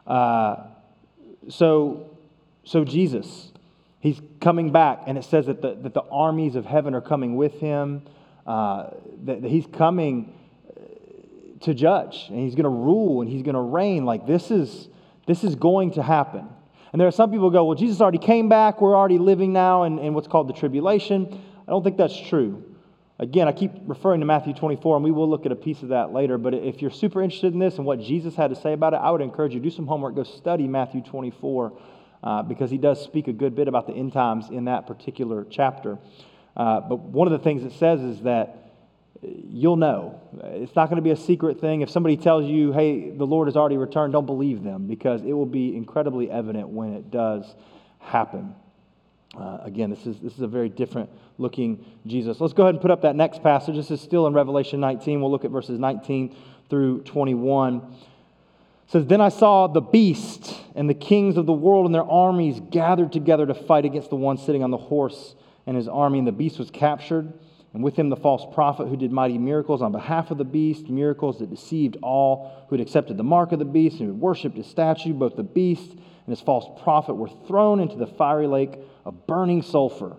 Uh, 0.05 0.67
so, 1.49 2.17
so 2.63 2.83
Jesus, 2.83 3.51
he's 3.99 4.21
coming 4.39 4.71
back, 4.71 5.03
and 5.07 5.17
it 5.17 5.23
says 5.23 5.45
that 5.47 5.61
the, 5.61 5.75
that 5.75 5.93
the 5.93 6.03
armies 6.11 6.55
of 6.55 6.65
heaven 6.65 6.93
are 6.93 7.01
coming 7.01 7.35
with 7.35 7.59
him, 7.59 8.03
uh, 8.45 8.91
that, 9.23 9.41
that 9.41 9.49
he's 9.49 9.67
coming 9.67 10.33
to 11.63 11.73
judge, 11.73 12.25
and 12.29 12.39
he's 12.39 12.55
going 12.55 12.63
to 12.63 12.69
rule, 12.69 13.21
and 13.21 13.29
he's 13.29 13.41
going 13.41 13.55
to 13.55 13.61
reign. 13.61 14.05
Like 14.05 14.27
this 14.27 14.51
is, 14.51 14.89
this 15.25 15.43
is 15.43 15.55
going 15.55 15.91
to 15.91 16.03
happen. 16.03 16.47
And 16.91 16.99
there 16.99 17.07
are 17.07 17.11
some 17.11 17.31
people 17.31 17.49
who 17.49 17.53
go, 17.53 17.65
well, 17.65 17.75
Jesus 17.75 18.01
already 18.01 18.19
came 18.19 18.49
back. 18.49 18.81
We're 18.81 18.95
already 18.95 19.17
living 19.17 19.51
now 19.51 19.83
in, 19.83 19.97
in 19.97 20.13
what's 20.13 20.27
called 20.27 20.47
the 20.47 20.53
tribulation. 20.53 21.41
I 21.67 21.71
don't 21.71 21.83
think 21.83 21.97
that's 21.97 22.15
true. 22.15 22.63
Again, 23.19 23.47
I 23.47 23.51
keep 23.51 23.71
referring 23.85 24.21
to 24.21 24.25
Matthew 24.25 24.53
24, 24.53 24.95
and 24.95 25.03
we 25.03 25.11
will 25.11 25.29
look 25.29 25.45
at 25.45 25.51
a 25.51 25.55
piece 25.55 25.83
of 25.83 25.89
that 25.89 26.11
later. 26.13 26.37
But 26.39 26.55
if 26.55 26.81
you're 26.81 26.91
super 26.91 27.21
interested 27.21 27.53
in 27.53 27.59
this 27.59 27.77
and 27.77 27.85
what 27.85 27.99
Jesus 27.99 28.35
had 28.35 28.49
to 28.49 28.55
say 28.55 28.73
about 28.73 28.93
it, 28.93 28.97
I 28.97 29.11
would 29.11 29.21
encourage 29.21 29.53
you 29.53 29.59
do 29.59 29.69
some 29.69 29.85
homework, 29.85 30.15
go 30.15 30.23
study 30.23 30.67
Matthew 30.67 31.01
24, 31.01 31.79
uh, 32.23 32.41
because 32.43 32.71
he 32.71 32.77
does 32.77 33.03
speak 33.03 33.27
a 33.27 33.33
good 33.33 33.55
bit 33.55 33.67
about 33.67 33.85
the 33.85 33.93
end 33.93 34.13
times 34.13 34.49
in 34.49 34.65
that 34.65 34.87
particular 34.87 35.45
chapter. 35.49 35.99
Uh, 36.57 36.79
but 36.81 36.99
one 36.99 37.27
of 37.27 37.33
the 37.33 37.39
things 37.39 37.63
it 37.63 37.77
says 37.77 38.01
is 38.01 38.21
that 38.21 38.63
you'll 39.21 39.77
know. 39.77 40.19
It's 40.43 40.75
not 40.75 40.89
going 40.89 40.97
to 40.97 41.03
be 41.03 41.11
a 41.11 41.15
secret 41.15 41.61
thing. 41.61 41.81
If 41.81 41.89
somebody 41.89 42.17
tells 42.17 42.45
you, 42.45 42.73
hey, 42.73 43.11
the 43.11 43.25
Lord 43.25 43.47
has 43.47 43.55
already 43.55 43.77
returned, 43.77 44.13
don't 44.13 44.25
believe 44.25 44.63
them, 44.63 44.87
because 44.87 45.21
it 45.21 45.33
will 45.33 45.45
be 45.45 45.75
incredibly 45.75 46.31
evident 46.31 46.69
when 46.69 46.93
it 46.93 47.11
does 47.11 47.45
happen. 47.99 48.55
Uh, 49.37 49.57
again, 49.63 49.89
this 49.89 50.05
is, 50.05 50.19
this 50.19 50.33
is 50.33 50.41
a 50.41 50.47
very 50.47 50.69
different 50.69 51.09
looking 51.37 51.83
Jesus. 52.05 52.39
Let's 52.39 52.53
go 52.53 52.63
ahead 52.63 52.75
and 52.75 52.81
put 52.81 52.91
up 52.91 53.01
that 53.01 53.15
next 53.15 53.41
passage. 53.41 53.75
This 53.75 53.89
is 53.89 53.99
still 53.99 54.27
in 54.27 54.33
Revelation 54.33 54.79
19. 54.79 55.21
We'll 55.21 55.31
look 55.31 55.45
at 55.45 55.51
verses 55.51 55.79
19 55.79 56.35
through 56.69 57.01
21. 57.01 57.77
It 57.77 57.81
says, 58.91 59.05
Then 59.07 59.21
I 59.21 59.29
saw 59.29 59.67
the 59.67 59.81
beast 59.81 60.55
and 60.75 60.87
the 60.87 60.93
kings 60.93 61.37
of 61.37 61.45
the 61.45 61.53
world 61.53 61.85
and 61.87 61.95
their 61.95 62.03
armies 62.03 62.61
gathered 62.69 63.11
together 63.11 63.45
to 63.47 63.55
fight 63.55 63.85
against 63.85 64.11
the 64.11 64.15
one 64.15 64.37
sitting 64.37 64.63
on 64.63 64.71
the 64.71 64.77
horse 64.77 65.35
and 65.65 65.77
his 65.77 65.87
army, 65.87 66.19
and 66.19 66.27
the 66.27 66.33
beast 66.33 66.59
was 66.59 66.69
captured, 66.69 67.31
and 67.73 67.83
with 67.83 67.95
him 67.95 68.09
the 68.09 68.17
false 68.17 68.45
prophet 68.53 68.87
who 68.87 68.97
did 68.97 69.11
mighty 69.11 69.37
miracles 69.37 69.81
on 69.81 69.91
behalf 69.91 70.29
of 70.29 70.37
the 70.37 70.43
beast, 70.43 70.89
miracles 70.89 71.39
that 71.39 71.49
deceived 71.49 71.97
all 72.03 72.65
who 72.67 72.75
had 72.75 72.85
accepted 72.85 73.17
the 73.17 73.23
mark 73.23 73.51
of 73.51 73.59
the 73.59 73.65
beast 73.65 73.99
and 73.99 74.07
who 74.07 74.13
had 74.13 74.21
worshipped 74.21 74.57
his 74.57 74.67
statue. 74.67 75.13
Both 75.13 75.37
the 75.37 75.43
beast 75.43 75.91
and 75.91 76.27
his 76.27 76.41
false 76.41 76.65
prophet 76.83 77.15
were 77.15 77.29
thrown 77.47 77.79
into 77.79 77.95
the 77.95 78.07
fiery 78.07 78.47
lake 78.47 78.77
of 79.05 79.27
burning 79.27 79.61
sulfur. 79.61 80.15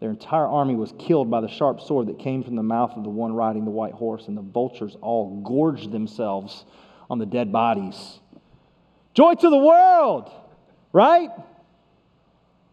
Their 0.00 0.10
entire 0.10 0.46
army 0.46 0.74
was 0.74 0.94
killed 0.98 1.30
by 1.30 1.40
the 1.40 1.48
sharp 1.48 1.80
sword 1.80 2.06
that 2.08 2.18
came 2.18 2.42
from 2.42 2.56
the 2.56 2.62
mouth 2.62 2.92
of 2.96 3.04
the 3.04 3.10
one 3.10 3.34
riding 3.34 3.64
the 3.64 3.70
white 3.70 3.92
horse, 3.92 4.28
and 4.28 4.36
the 4.36 4.42
vultures 4.42 4.96
all 5.02 5.40
gorged 5.42 5.92
themselves 5.92 6.64
on 7.10 7.18
the 7.18 7.26
dead 7.26 7.52
bodies. 7.52 8.20
Joy 9.12 9.34
to 9.34 9.50
the 9.50 9.58
world, 9.58 10.30
right? 10.92 11.30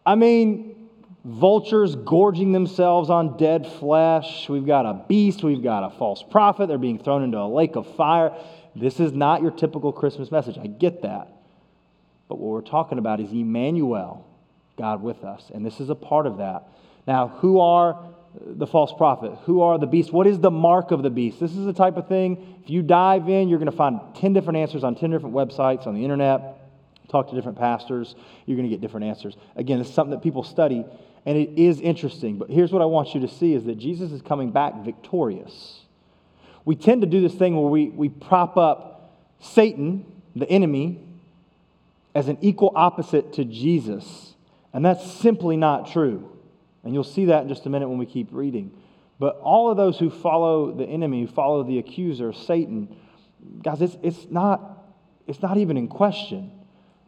I 0.06 0.14
mean, 0.14 0.88
vultures 1.24 1.96
gorging 1.96 2.52
themselves 2.52 3.10
on 3.10 3.36
dead 3.36 3.66
flesh. 3.66 4.48
We've 4.48 4.66
got 4.66 4.86
a 4.86 5.04
beast, 5.06 5.42
we've 5.42 5.62
got 5.62 5.84
a 5.84 5.90
false 5.98 6.22
prophet. 6.22 6.68
They're 6.68 6.78
being 6.78 6.98
thrown 6.98 7.22
into 7.22 7.38
a 7.38 7.48
lake 7.48 7.76
of 7.76 7.94
fire. 7.96 8.32
This 8.74 9.00
is 9.00 9.12
not 9.12 9.42
your 9.42 9.50
typical 9.50 9.92
Christmas 9.92 10.30
message. 10.30 10.56
I 10.56 10.66
get 10.66 11.02
that. 11.02 11.28
But 12.28 12.38
what 12.38 12.52
we're 12.52 12.60
talking 12.60 12.98
about 12.98 13.20
is 13.20 13.32
Emmanuel, 13.32 14.24
God 14.78 15.02
with 15.02 15.24
us. 15.24 15.50
And 15.52 15.66
this 15.66 15.80
is 15.80 15.90
a 15.90 15.94
part 15.94 16.26
of 16.26 16.38
that. 16.38 16.68
Now, 17.06 17.28
who 17.28 17.60
are 17.60 17.98
the 18.40 18.66
false 18.66 18.92
prophet? 18.92 19.32
Who 19.44 19.62
are 19.62 19.78
the 19.78 19.86
beast? 19.86 20.12
What 20.12 20.26
is 20.26 20.38
the 20.38 20.50
mark 20.50 20.90
of 20.90 21.02
the 21.02 21.10
beast? 21.10 21.40
This 21.40 21.56
is 21.56 21.64
the 21.64 21.72
type 21.72 21.96
of 21.96 22.08
thing, 22.08 22.60
if 22.62 22.70
you 22.70 22.82
dive 22.82 23.28
in, 23.28 23.48
you're 23.48 23.58
going 23.58 23.70
to 23.70 23.76
find 23.76 24.00
10 24.16 24.32
different 24.32 24.58
answers 24.58 24.84
on 24.84 24.94
10 24.94 25.10
different 25.10 25.34
websites 25.34 25.86
on 25.86 25.94
the 25.94 26.02
internet. 26.02 26.56
Talk 27.08 27.30
to 27.30 27.34
different 27.34 27.58
pastors, 27.58 28.14
you're 28.44 28.56
going 28.56 28.68
to 28.68 28.74
get 28.74 28.82
different 28.82 29.06
answers. 29.06 29.36
Again, 29.56 29.80
it's 29.80 29.90
something 29.90 30.10
that 30.10 30.22
people 30.22 30.42
study, 30.42 30.84
and 31.24 31.38
it 31.38 31.58
is 31.58 31.80
interesting. 31.80 32.36
But 32.36 32.50
here's 32.50 32.70
what 32.70 32.82
I 32.82 32.84
want 32.84 33.14
you 33.14 33.22
to 33.22 33.28
see 33.28 33.54
is 33.54 33.64
that 33.64 33.78
Jesus 33.78 34.12
is 34.12 34.20
coming 34.20 34.50
back 34.50 34.84
victorious. 34.84 35.80
We 36.66 36.76
tend 36.76 37.00
to 37.00 37.06
do 37.06 37.22
this 37.22 37.34
thing 37.34 37.56
where 37.56 37.70
we, 37.70 37.88
we 37.88 38.10
prop 38.10 38.58
up 38.58 39.14
Satan, 39.40 40.04
the 40.36 40.48
enemy, 40.50 41.00
as 42.14 42.28
an 42.28 42.36
equal 42.42 42.72
opposite 42.74 43.32
to 43.34 43.44
Jesus, 43.44 44.34
and 44.72 44.84
that's 44.84 45.12
simply 45.20 45.56
not 45.56 45.90
true. 45.90 46.30
And 46.84 46.94
you'll 46.94 47.04
see 47.04 47.26
that 47.26 47.42
in 47.42 47.48
just 47.48 47.66
a 47.66 47.70
minute 47.70 47.88
when 47.88 47.98
we 47.98 48.06
keep 48.06 48.28
reading. 48.30 48.72
But 49.18 49.38
all 49.40 49.70
of 49.70 49.76
those 49.76 49.98
who 49.98 50.10
follow 50.10 50.72
the 50.72 50.84
enemy, 50.84 51.22
who 51.22 51.26
follow 51.26 51.64
the 51.64 51.78
accuser, 51.78 52.32
Satan, 52.32 52.94
guys, 53.62 53.82
it's, 53.82 53.96
it's, 54.02 54.26
not, 54.30 54.86
it's 55.26 55.42
not 55.42 55.56
even 55.56 55.76
in 55.76 55.88
question. 55.88 56.52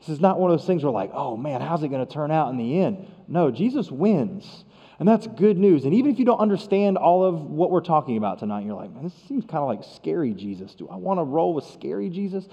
This 0.01 0.09
is 0.09 0.21
not 0.21 0.41
one 0.41 0.51
of 0.51 0.59
those 0.59 0.67
things 0.67 0.83
where, 0.83 0.93
like, 0.93 1.11
oh 1.13 1.37
man, 1.37 1.61
how's 1.61 1.83
it 1.83 1.89
going 1.89 2.05
to 2.05 2.13
turn 2.13 2.31
out 2.31 2.51
in 2.51 2.57
the 2.57 2.81
end? 2.81 3.07
No, 3.29 3.51
Jesus 3.51 3.91
wins. 3.91 4.65
And 4.99 5.09
that's 5.09 5.27
good 5.27 5.57
news. 5.57 5.85
And 5.85 5.95
even 5.95 6.11
if 6.11 6.19
you 6.19 6.27
don't 6.27 6.41
understand 6.41 6.99
all 6.99 7.25
of 7.25 7.41
what 7.43 7.71
we're 7.71 7.81
talking 7.81 8.19
about 8.19 8.39
tonight, 8.39 8.67
you're 8.67 8.75
like, 8.75 8.93
man, 8.93 9.05
this 9.05 9.15
seems 9.27 9.47
kind 9.47 9.63
of 9.63 9.69
like 9.69 9.83
scary 9.97 10.35
Jesus. 10.35 10.75
Do 10.75 10.89
I 10.89 10.97
want 10.97 11.19
to 11.21 11.25
roll 11.25 11.55
with 11.55 11.65
scary 11.65 12.11
Jesus? 12.11 12.47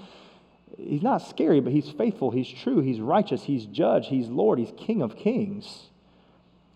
He's 0.76 1.02
not 1.02 1.18
scary, 1.18 1.60
but 1.60 1.72
he's 1.72 1.90
faithful. 1.90 2.30
He's 2.30 2.48
true. 2.48 2.80
He's 2.80 3.00
righteous. 3.00 3.42
He's 3.42 3.66
judge. 3.66 4.08
He's 4.08 4.28
Lord. 4.28 4.58
He's 4.58 4.72
King 4.76 5.02
of 5.02 5.16
kings. 5.16 5.88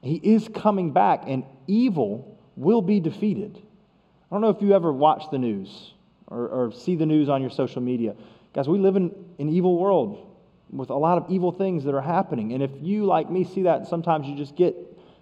He 0.03 0.17
is 0.17 0.49
coming 0.49 0.93
back, 0.93 1.25
and 1.27 1.45
evil 1.67 2.39
will 2.57 2.83
be 2.83 3.01
defeated. 3.01 3.57
I 3.57 4.35
don't 4.35 4.41
know 4.41 4.51
if 4.51 4.61
you 4.61 4.75
ever 4.75 4.93
watch 4.93 5.25
the 5.31 5.39
news 5.39 5.93
or, 6.27 6.49
or 6.49 6.73
see 6.73 6.97
the 6.97 7.07
news 7.07 7.29
on 7.29 7.41
your 7.41 7.51
social 7.51 7.83
media. 7.83 8.15
Guys, 8.55 8.69
we 8.69 8.79
live 8.79 8.97
in 8.97 9.15
an 9.39 9.49
evil 9.49 9.79
world 9.79 10.27
with 10.71 10.91
a 10.91 10.97
lot 10.97 11.19
of 11.19 11.31
evil 11.31 11.53
things 11.53 11.85
that 11.85 11.95
are 11.95 12.03
happening. 12.03 12.53
And 12.53 12.63
if 12.63 12.71
you, 12.81 13.05
like 13.05 13.31
me, 13.31 13.45
see 13.45 13.63
that, 13.63 13.87
sometimes 13.87 14.27
you 14.27 14.37
just 14.37 14.57
get 14.57 14.75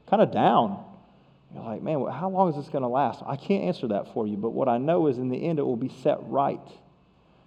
kind 0.09 0.23
of 0.23 0.33
down. 0.33 0.85
You're 1.53 1.65
like, 1.65 1.83
man, 1.83 2.07
how 2.07 2.31
long 2.31 2.49
is 2.49 2.57
this 2.57 2.69
going 2.69 2.83
to 2.83 2.89
last? 2.89 3.23
I 3.27 3.37
can't 3.37 3.65
answer 3.65 3.89
that 3.89 4.15
for 4.15 4.27
you, 4.27 4.37
but 4.37 4.51
what 4.51 4.69
I 4.69 4.79
know 4.79 5.09
is 5.09 5.19
in 5.19 5.29
the 5.29 5.45
end 5.45 5.59
it 5.59 5.63
will 5.63 5.77
be 5.77 5.93
set 6.03 6.19
right. 6.23 6.61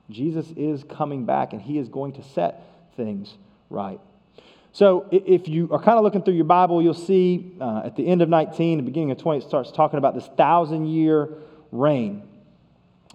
Jesus 0.09 0.51
is 0.55 0.83
coming 0.83 1.25
back 1.25 1.53
and 1.53 1.61
he 1.61 1.77
is 1.77 1.87
going 1.87 2.13
to 2.13 2.23
set 2.23 2.63
things 2.95 3.35
right. 3.69 3.99
So 4.73 5.07
if 5.11 5.47
you 5.47 5.69
are 5.71 5.79
kind 5.79 5.97
of 5.97 6.03
looking 6.03 6.23
through 6.23 6.33
your 6.33 6.45
Bible, 6.45 6.81
you'll 6.81 6.95
see 6.95 7.55
uh, 7.61 7.83
at 7.85 7.95
the 7.95 8.07
end 8.07 8.21
of 8.21 8.29
19, 8.29 8.79
the 8.79 8.83
beginning 8.83 9.11
of 9.11 9.19
20, 9.19 9.45
it 9.45 9.47
starts 9.47 9.71
talking 9.71 9.99
about 9.99 10.15
this 10.15 10.25
thousand 10.35 10.87
year 10.87 11.29
reign. 11.71 12.23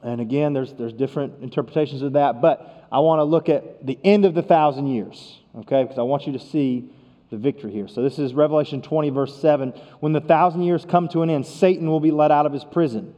And 0.02 0.20
again, 0.20 0.52
there's, 0.52 0.72
there's 0.74 0.92
different 0.92 1.42
interpretations 1.42 2.02
of 2.02 2.12
that, 2.12 2.40
but 2.40 2.86
I 2.92 3.00
want 3.00 3.18
to 3.18 3.24
look 3.24 3.48
at 3.48 3.84
the 3.84 3.98
end 4.04 4.24
of 4.24 4.34
the 4.34 4.42
thousand 4.42 4.86
years, 4.86 5.40
okay? 5.56 5.82
Because 5.82 5.98
I 5.98 6.02
want 6.02 6.26
you 6.28 6.32
to 6.34 6.38
see 6.38 6.90
the 7.30 7.36
victory 7.36 7.72
here. 7.72 7.88
So 7.88 8.02
this 8.02 8.18
is 8.20 8.34
Revelation 8.34 8.80
20, 8.80 9.10
verse 9.10 9.36
7. 9.40 9.70
When 10.00 10.12
the 10.12 10.20
thousand 10.20 10.62
years 10.62 10.84
come 10.84 11.08
to 11.08 11.22
an 11.22 11.30
end, 11.30 11.44
Satan 11.44 11.88
will 11.88 12.00
be 12.00 12.12
let 12.12 12.30
out 12.30 12.46
of 12.46 12.52
his 12.52 12.64
prison. 12.64 13.14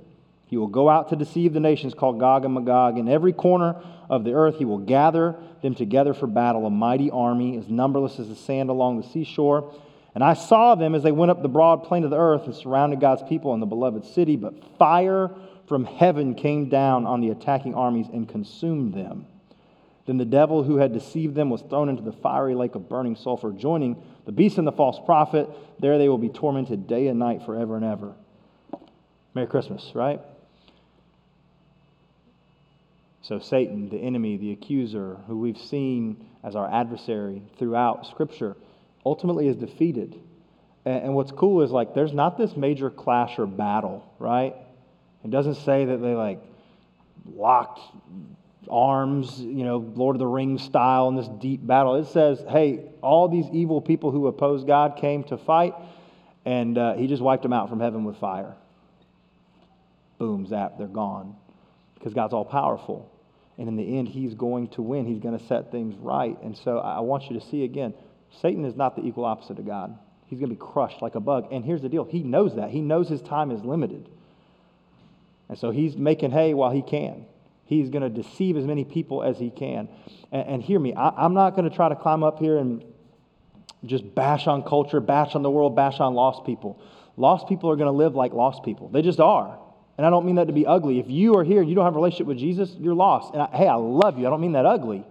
He 0.50 0.56
will 0.56 0.66
go 0.66 0.88
out 0.88 1.10
to 1.10 1.16
deceive 1.16 1.52
the 1.52 1.60
nations 1.60 1.94
called 1.94 2.18
Gog 2.18 2.44
and 2.44 2.52
Magog. 2.52 2.98
In 2.98 3.08
every 3.08 3.32
corner 3.32 3.80
of 4.08 4.24
the 4.24 4.32
earth, 4.32 4.58
he 4.58 4.64
will 4.64 4.78
gather 4.78 5.36
them 5.62 5.76
together 5.76 6.12
for 6.12 6.26
battle, 6.26 6.66
a 6.66 6.70
mighty 6.70 7.08
army, 7.08 7.56
as 7.56 7.68
numberless 7.68 8.18
as 8.18 8.28
the 8.28 8.34
sand 8.34 8.68
along 8.68 9.00
the 9.00 9.06
seashore. 9.06 9.72
And 10.12 10.24
I 10.24 10.34
saw 10.34 10.74
them 10.74 10.96
as 10.96 11.04
they 11.04 11.12
went 11.12 11.30
up 11.30 11.40
the 11.40 11.48
broad 11.48 11.84
plain 11.84 12.02
of 12.02 12.10
the 12.10 12.18
earth 12.18 12.46
and 12.46 12.54
surrounded 12.56 12.98
God's 12.98 13.22
people 13.28 13.54
and 13.54 13.62
the 13.62 13.66
beloved 13.66 14.04
city. 14.04 14.34
But 14.34 14.76
fire 14.76 15.30
from 15.68 15.84
heaven 15.84 16.34
came 16.34 16.68
down 16.68 17.06
on 17.06 17.20
the 17.20 17.30
attacking 17.30 17.76
armies 17.76 18.08
and 18.12 18.28
consumed 18.28 18.92
them. 18.92 19.26
Then 20.06 20.16
the 20.16 20.24
devil 20.24 20.64
who 20.64 20.78
had 20.78 20.92
deceived 20.92 21.36
them 21.36 21.48
was 21.48 21.62
thrown 21.62 21.88
into 21.88 22.02
the 22.02 22.10
fiery 22.10 22.56
lake 22.56 22.74
of 22.74 22.88
burning 22.88 23.14
sulfur, 23.14 23.52
joining 23.52 24.02
the 24.26 24.32
beast 24.32 24.58
and 24.58 24.66
the 24.66 24.72
false 24.72 24.98
prophet. 25.06 25.48
There 25.78 25.96
they 25.96 26.08
will 26.08 26.18
be 26.18 26.28
tormented 26.28 26.88
day 26.88 27.06
and 27.06 27.20
night 27.20 27.44
forever 27.46 27.76
and 27.76 27.84
ever. 27.84 28.14
Merry 29.32 29.46
Christmas, 29.46 29.92
right? 29.94 30.20
So, 33.30 33.38
Satan, 33.38 33.88
the 33.88 33.96
enemy, 33.96 34.38
the 34.38 34.50
accuser, 34.50 35.16
who 35.28 35.38
we've 35.38 35.56
seen 35.56 36.26
as 36.42 36.56
our 36.56 36.68
adversary 36.68 37.40
throughout 37.60 38.04
Scripture, 38.08 38.56
ultimately 39.06 39.46
is 39.46 39.54
defeated. 39.54 40.20
And, 40.84 41.14
what's 41.14 41.30
cool 41.30 41.62
is 41.62 41.70
like 41.70 41.94
there's 41.94 42.12
not 42.12 42.36
this 42.36 42.56
major 42.56 42.90
clash 42.90 43.38
or 43.38 43.46
battle, 43.46 44.04
right? 44.18 44.56
It 45.24 45.30
doesn't 45.30 45.54
say 45.54 45.84
that 45.84 45.98
they 45.98 46.16
like 46.16 46.42
locked 47.32 47.78
arms, 48.68 49.38
you 49.38 49.62
know, 49.62 49.76
Lord 49.94 50.16
of 50.16 50.18
the 50.18 50.26
Rings 50.26 50.64
style 50.64 51.06
in 51.06 51.14
this 51.14 51.28
deep 51.40 51.64
battle. 51.64 51.94
It 51.94 52.08
says, 52.08 52.42
hey, 52.48 52.80
all 53.00 53.28
these 53.28 53.46
evil 53.52 53.80
people 53.80 54.10
who 54.10 54.26
oppose 54.26 54.64
God 54.64 54.96
came 54.96 55.22
to 55.24 55.38
fight, 55.38 55.74
and 56.44 56.76
uh, 56.76 56.94
he 56.94 57.06
just 57.06 57.22
wiped 57.22 57.44
them 57.44 57.52
out 57.52 57.68
from 57.68 57.78
heaven 57.78 58.02
with 58.02 58.16
fire. 58.16 58.56
Boom, 60.18 60.48
zap, 60.48 60.78
they're 60.78 60.88
gone 60.88 61.36
because 61.94 62.12
God's 62.12 62.34
all 62.34 62.44
powerful. 62.44 63.08
And 63.60 63.68
in 63.68 63.76
the 63.76 63.98
end, 63.98 64.08
He's 64.08 64.34
going 64.34 64.68
to 64.68 64.82
win. 64.82 65.04
He's 65.04 65.20
going 65.20 65.38
to 65.38 65.46
set 65.46 65.70
things 65.70 65.94
right. 65.98 66.36
And 66.42 66.56
so 66.56 66.78
I 66.78 67.00
want 67.00 67.30
you 67.30 67.38
to 67.38 67.46
see 67.46 67.62
again 67.62 67.94
Satan 68.40 68.64
is 68.64 68.74
not 68.74 68.96
the 68.96 69.02
equal 69.02 69.24
opposite 69.24 69.58
of 69.58 69.66
God. 69.66 69.98
He's 70.26 70.38
going 70.38 70.48
to 70.48 70.54
be 70.54 70.60
crushed 70.60 71.02
like 71.02 71.14
a 71.14 71.20
bug. 71.20 71.48
And 71.52 71.64
here's 71.64 71.82
the 71.82 71.88
deal 71.88 72.04
He 72.04 72.22
knows 72.22 72.56
that. 72.56 72.70
He 72.70 72.80
knows 72.80 73.08
His 73.08 73.20
time 73.20 73.50
is 73.50 73.62
limited. 73.62 74.08
And 75.48 75.58
so 75.58 75.70
He's 75.70 75.96
making 75.96 76.30
hay 76.30 76.54
while 76.54 76.70
He 76.70 76.82
can. 76.82 77.26
He's 77.66 77.90
going 77.90 78.02
to 78.02 78.08
deceive 78.08 78.56
as 78.56 78.64
many 78.64 78.84
people 78.84 79.22
as 79.22 79.38
He 79.38 79.50
can. 79.50 79.88
And, 80.32 80.48
and 80.48 80.62
hear 80.62 80.80
me, 80.80 80.94
I, 80.94 81.10
I'm 81.10 81.34
not 81.34 81.54
going 81.54 81.68
to 81.68 81.74
try 81.74 81.88
to 81.88 81.96
climb 81.96 82.22
up 82.22 82.38
here 82.38 82.56
and 82.56 82.82
just 83.84 84.14
bash 84.14 84.46
on 84.46 84.62
culture, 84.62 85.00
bash 85.00 85.34
on 85.34 85.42
the 85.42 85.50
world, 85.50 85.76
bash 85.76 86.00
on 86.00 86.14
lost 86.14 86.44
people. 86.44 86.80
Lost 87.16 87.46
people 87.48 87.70
are 87.70 87.76
going 87.76 87.86
to 87.86 87.96
live 87.96 88.14
like 88.14 88.32
lost 88.32 88.62
people. 88.62 88.88
They 88.88 89.02
just 89.02 89.20
are. 89.20 89.58
And 90.00 90.06
I 90.06 90.08
don't 90.08 90.24
mean 90.24 90.36
that 90.36 90.46
to 90.46 90.54
be 90.54 90.64
ugly. 90.64 90.98
If 90.98 91.10
you 91.10 91.36
are 91.36 91.44
here 91.44 91.60
and 91.60 91.68
you 91.68 91.74
don't 91.74 91.84
have 91.84 91.92
a 91.92 91.98
relationship 91.98 92.26
with 92.26 92.38
Jesus, 92.38 92.74
you're 92.80 92.94
lost. 92.94 93.34
And 93.34 93.42
I, 93.42 93.48
hey, 93.54 93.68
I 93.68 93.74
love 93.74 94.18
you. 94.18 94.26
I 94.26 94.30
don't 94.30 94.40
mean 94.40 94.52
that 94.52 94.64
ugly. 94.64 95.04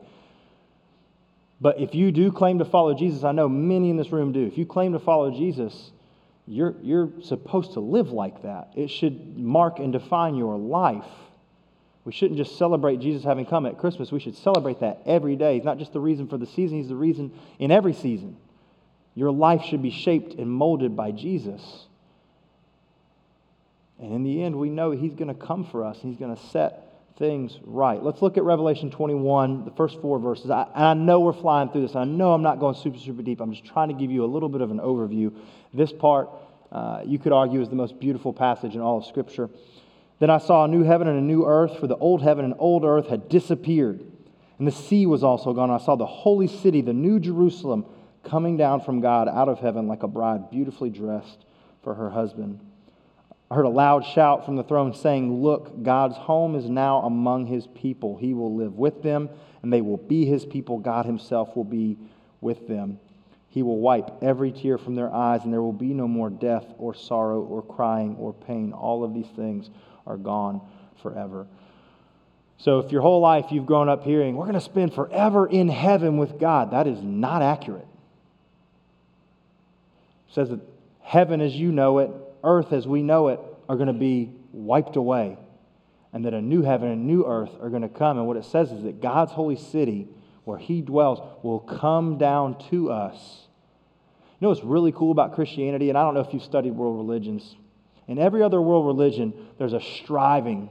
But 1.62 1.80
if 1.80 1.94
you 1.94 2.12
do 2.12 2.32
claim 2.32 2.58
to 2.58 2.66
follow 2.66 2.96
Jesus, 2.96 3.24
I 3.24 3.32
know 3.32 3.48
many 3.48 3.92
in 3.92 3.98
this 3.98 4.12
room 4.12 4.32
do. 4.32 4.44
If 4.48 4.58
you 4.58 4.66
claim 4.66 4.94
to 4.94 5.00
follow 5.00 5.30
Jesus, 5.30 5.92
you're, 6.48 6.74
you're 6.82 7.12
supposed 7.22 7.74
to 7.74 7.82
live 7.82 8.10
like 8.10 8.42
that. 8.42 8.70
It 8.76 8.90
should 8.90 9.38
mark 9.38 9.78
and 9.78 9.94
define 9.94 10.34
your 10.34 10.58
life. 10.58 11.06
We 12.04 12.12
shouldn't 12.12 12.40
just 12.40 12.58
celebrate 12.58 13.00
Jesus 13.00 13.24
having 13.24 13.46
come 13.46 13.68
at 13.68 13.78
Christmas. 13.78 14.12
We 14.12 14.20
should 14.20 14.38
celebrate 14.38 14.80
that 14.80 15.04
every 15.06 15.36
day. 15.36 15.54
He's 15.54 15.66
not 15.66 15.78
just 15.78 15.94
the 15.94 16.00
reason 16.00 16.28
for 16.28 16.40
the 16.40 16.48
season, 16.48 16.80
He's 16.80 16.90
the 16.90 16.96
reason 16.96 17.32
in 17.60 17.70
every 17.70 17.94
season. 17.94 18.38
Your 19.14 19.30
life 19.30 19.62
should 19.66 19.84
be 19.84 19.92
shaped 19.92 20.34
and 20.34 20.50
molded 20.50 20.96
by 20.96 21.12
Jesus. 21.12 21.86
And 24.00 24.14
in 24.14 24.24
the 24.24 24.44
end, 24.44 24.56
we 24.56 24.70
know 24.70 24.92
He's 24.92 25.14
going 25.14 25.28
to 25.28 25.34
come 25.34 25.66
for 25.66 25.84
us 25.84 26.00
He's 26.02 26.18
going 26.18 26.36
to 26.36 26.42
set 26.48 26.90
things 27.20 27.60
right. 27.64 28.02
Let's 28.02 28.22
look 28.22 28.38
at 28.38 28.44
Revelation 28.44 28.90
21, 28.90 29.66
the 29.66 29.72
first 29.72 30.00
four 30.02 30.20
verses. 30.20 30.50
I, 30.50 30.66
and 30.74 30.86
I 30.86 30.94
know 30.94 31.20
we're 31.20 31.34
flying 31.34 31.70
through 31.70 31.82
this. 31.82 31.96
I 31.96 32.06
know 32.06 32.32
I'm 32.34 32.42
not 32.42 32.60
going 32.60 32.76
super, 32.76 32.98
super 32.98 33.22
deep. 33.22 33.42
I'm 33.42 33.52
just 33.52 33.66
trying 33.66 33.90
to 33.90 33.94
give 33.94 34.10
you 34.10 34.24
a 34.24 34.28
little 34.28 34.48
bit 34.48 34.62
of 34.62 34.72
an 34.72 34.80
overview. 34.80 35.36
This 35.74 35.92
part, 35.92 36.30
uh, 36.72 37.02
you 37.06 37.20
could 37.20 37.34
argue, 37.34 37.60
is 37.62 37.68
the 37.68 37.76
most 37.76 38.00
beautiful 38.00 38.32
passage 38.32 38.74
in 38.74 38.80
all 38.80 38.98
of 38.98 39.06
Scripture. 39.06 39.50
Then 40.20 40.30
I 40.30 40.38
saw 40.38 40.64
a 40.64 40.68
new 40.70 40.84
heaven 40.84 41.10
and 41.10 41.20
a 41.20 41.22
new 41.22 41.46
earth, 41.46 41.78
for 41.78 41.88
the 41.88 41.98
old 41.98 42.22
heaven 42.22 42.46
and 42.46 42.54
old 42.58 42.86
earth 42.86 43.08
had 43.08 43.28
disappeared, 43.28 44.00
and 44.58 44.68
the 44.68 44.72
sea 44.72 45.06
was 45.06 45.24
also 45.24 45.54
gone. 45.54 45.70
I 45.70 45.78
saw 45.78 45.96
the 45.96 46.06
holy 46.06 46.48
city, 46.48 46.82
the 46.82 46.94
new 46.94 47.20
Jerusalem, 47.20 47.86
coming 48.24 48.56
down 48.56 48.82
from 48.82 49.02
God 49.02 49.28
out 49.28 49.50
of 49.50 49.60
heaven 49.60 49.88
like 49.88 50.04
a 50.04 50.08
bride 50.08 50.50
beautifully 50.50 50.90
dressed 50.90 51.46
for 51.84 51.96
her 51.96 52.10
husband. 52.10 52.60
I 53.52 53.56
heard 53.56 53.66
a 53.66 53.70
loud 53.70 54.06
shout 54.06 54.46
from 54.46 54.58
the 54.58 54.64
throne 54.64 54.94
saying, 54.94 55.42
Look, 55.42 55.82
God's 55.82 56.18
home 56.18 56.56
is 56.56 56.70
now 56.70 57.02
among 57.02 57.48
his 57.48 57.66
people. 57.68 58.16
He 58.18 58.34
will 58.34 58.56
live 58.56 58.78
with 58.78 59.02
them, 59.02 59.30
and 59.64 59.74
they 59.74 59.82
will 59.82 59.98
be 59.98 60.26
his 60.26 60.46
people. 60.46 60.78
God 60.78 61.06
himself 61.06 61.56
will 61.56 61.64
be 61.64 61.98
with 62.42 62.68
them. 62.68 63.00
He 63.50 63.64
will 63.64 63.80
wipe 63.80 64.22
every 64.22 64.52
tear 64.52 64.78
from 64.78 64.94
their 64.94 65.12
eyes, 65.12 65.44
and 65.44 65.52
there 65.52 65.64
will 65.64 65.74
be 65.74 65.94
no 65.94 66.08
more 66.08 66.30
death 66.30 66.66
or 66.78 66.94
sorrow 66.94 67.42
or 67.42 67.64
crying 67.64 68.16
or 68.18 68.34
pain. 68.34 68.72
All 68.72 69.04
of 69.04 69.16
these 69.16 69.30
things 69.36 69.72
are 70.06 70.18
gone 70.18 70.62
forever. 71.02 71.48
So, 72.60 72.80
if 72.80 72.92
your 72.92 73.02
whole 73.02 73.22
life 73.22 73.48
you've 73.50 73.66
grown 73.66 73.90
up 73.90 74.04
hearing, 74.04 74.36
we're 74.36 74.46
going 74.46 74.54
to 74.54 74.62
spend 74.62 74.94
forever 74.94 75.48
in 75.48 75.70
heaven 75.70 76.18
with 76.18 76.40
God, 76.40 76.72
that 76.72 76.86
is 76.86 77.02
not 77.02 77.42
accurate. 77.42 77.88
It 80.28 80.36
says 80.36 80.50
that 80.50 80.60
heaven 81.02 81.42
as 81.42 81.56
you 81.56 81.72
know 81.72 81.98
it, 82.00 82.12
earth 82.44 82.74
as 82.74 82.88
we 82.88 83.02
know 83.02 83.30
it, 83.30 83.40
are 83.68 83.76
going 83.76 83.88
to 83.88 83.94
be 83.94 84.34
wiped 84.52 84.96
away, 84.96 85.38
and 86.12 86.26
that 86.26 86.34
a 86.34 86.42
new 86.42 86.62
heaven 86.64 86.90
and 86.90 87.02
a 87.02 87.06
new 87.06 87.26
earth 87.26 87.52
are 87.62 87.70
going 87.70 87.84
to 87.84 87.90
come. 87.90 88.18
And 88.18 88.28
what 88.28 88.38
it 88.38 88.46
says 88.46 88.72
is 88.72 88.84
that 88.84 89.02
God's 89.02 89.32
holy 89.32 89.56
city, 89.56 90.08
where 90.44 90.58
He 90.58 90.82
dwells, 90.82 91.20
will 91.44 91.60
come 91.60 92.18
down 92.18 92.58
to 92.70 92.92
us. 92.92 93.48
You 94.40 94.46
know 94.46 94.50
what's 94.50 94.64
really 94.64 94.92
cool 94.92 95.12
about 95.12 95.36
Christianity? 95.36 95.90
And 95.90 95.98
I 95.98 96.04
don't 96.04 96.14
know 96.14 96.22
if 96.22 96.34
you've 96.34 96.44
studied 96.44 96.72
world 96.72 96.96
religions. 96.96 97.56
In 98.08 98.18
every 98.18 98.42
other 98.42 98.62
world 98.62 98.88
religion, 98.88 99.34
there's 99.60 99.74
a 99.74 99.82
striving, 99.82 100.70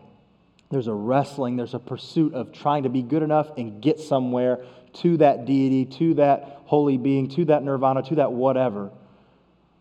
there's 0.70 0.88
a 0.88 0.94
wrestling, 0.94 1.56
there's 1.56 1.74
a 1.74 1.78
pursuit 1.78 2.34
of 2.34 2.52
trying 2.52 2.82
to 2.82 2.88
be 2.88 3.02
good 3.02 3.22
enough 3.22 3.48
and 3.56 3.80
get 3.80 4.00
somewhere 4.00 4.64
to 4.94 5.18
that 5.18 5.44
deity, 5.44 5.84
to 5.84 6.14
that 6.14 6.62
holy 6.64 6.96
being, 6.96 7.28
to 7.28 7.44
that 7.44 7.62
nirvana, 7.62 8.02
to 8.02 8.16
that 8.16 8.32
whatever. 8.32 8.90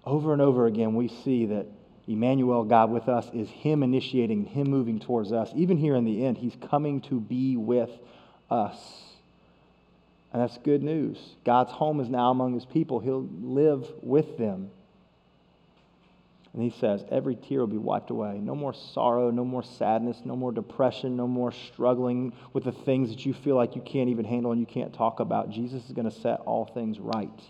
Over 0.06 0.34
and 0.34 0.42
over 0.42 0.68
again, 0.68 0.94
we 0.94 1.08
see 1.08 1.48
that 1.48 1.66
Emmanuel, 2.08 2.64
God 2.64 2.90
with 2.90 3.10
us, 3.10 3.30
is 3.34 3.50
Him 3.50 3.84
initiating, 3.84 4.46
Him 4.46 4.70
moving 4.70 5.00
towards 5.00 5.32
us. 5.32 5.52
Even 5.56 5.78
here 5.78 5.96
in 5.96 6.06
the 6.06 6.26
end, 6.26 6.38
He's 6.38 6.56
coming 6.70 7.02
to 7.02 7.20
be 7.20 7.58
with 7.58 7.92
us. 8.50 8.78
And 10.32 10.42
that's 10.42 10.58
good 10.60 10.84
news. 10.84 11.18
God's 11.46 11.72
home 11.72 12.00
is 12.00 12.10
now 12.10 12.32
among 12.32 12.54
His 12.54 12.66
people, 12.66 13.00
He'll 13.00 13.28
live 13.42 13.86
with 14.02 14.38
them. 14.38 14.72
And 16.54 16.64
He 16.64 16.80
says, 16.80 17.04
every 17.12 17.36
tear 17.36 17.60
will 17.60 17.68
be 17.68 17.78
wiped 17.78 18.10
away. 18.10 18.40
No 18.40 18.56
more 18.56 18.74
sorrow, 18.74 19.30
no 19.30 19.44
more 19.44 19.64
sadness, 19.64 20.22
no 20.24 20.36
more 20.36 20.54
depression, 20.54 21.18
no 21.18 21.28
more 21.28 21.52
struggling 21.52 22.32
with 22.54 22.64
the 22.64 22.72
things 22.72 23.10
that 23.10 23.26
you 23.26 23.34
feel 23.34 23.56
like 23.56 23.76
you 23.76 23.82
can't 23.82 24.10
even 24.10 24.24
handle 24.26 24.52
and 24.52 24.62
you 24.62 24.66
can't 24.66 24.94
talk 24.94 25.20
about. 25.20 25.50
Jesus 25.50 25.86
is 25.86 25.92
going 25.92 26.10
to 26.10 26.20
set 26.20 26.40
all 26.42 26.66
things 26.66 27.00
right. 27.00 27.42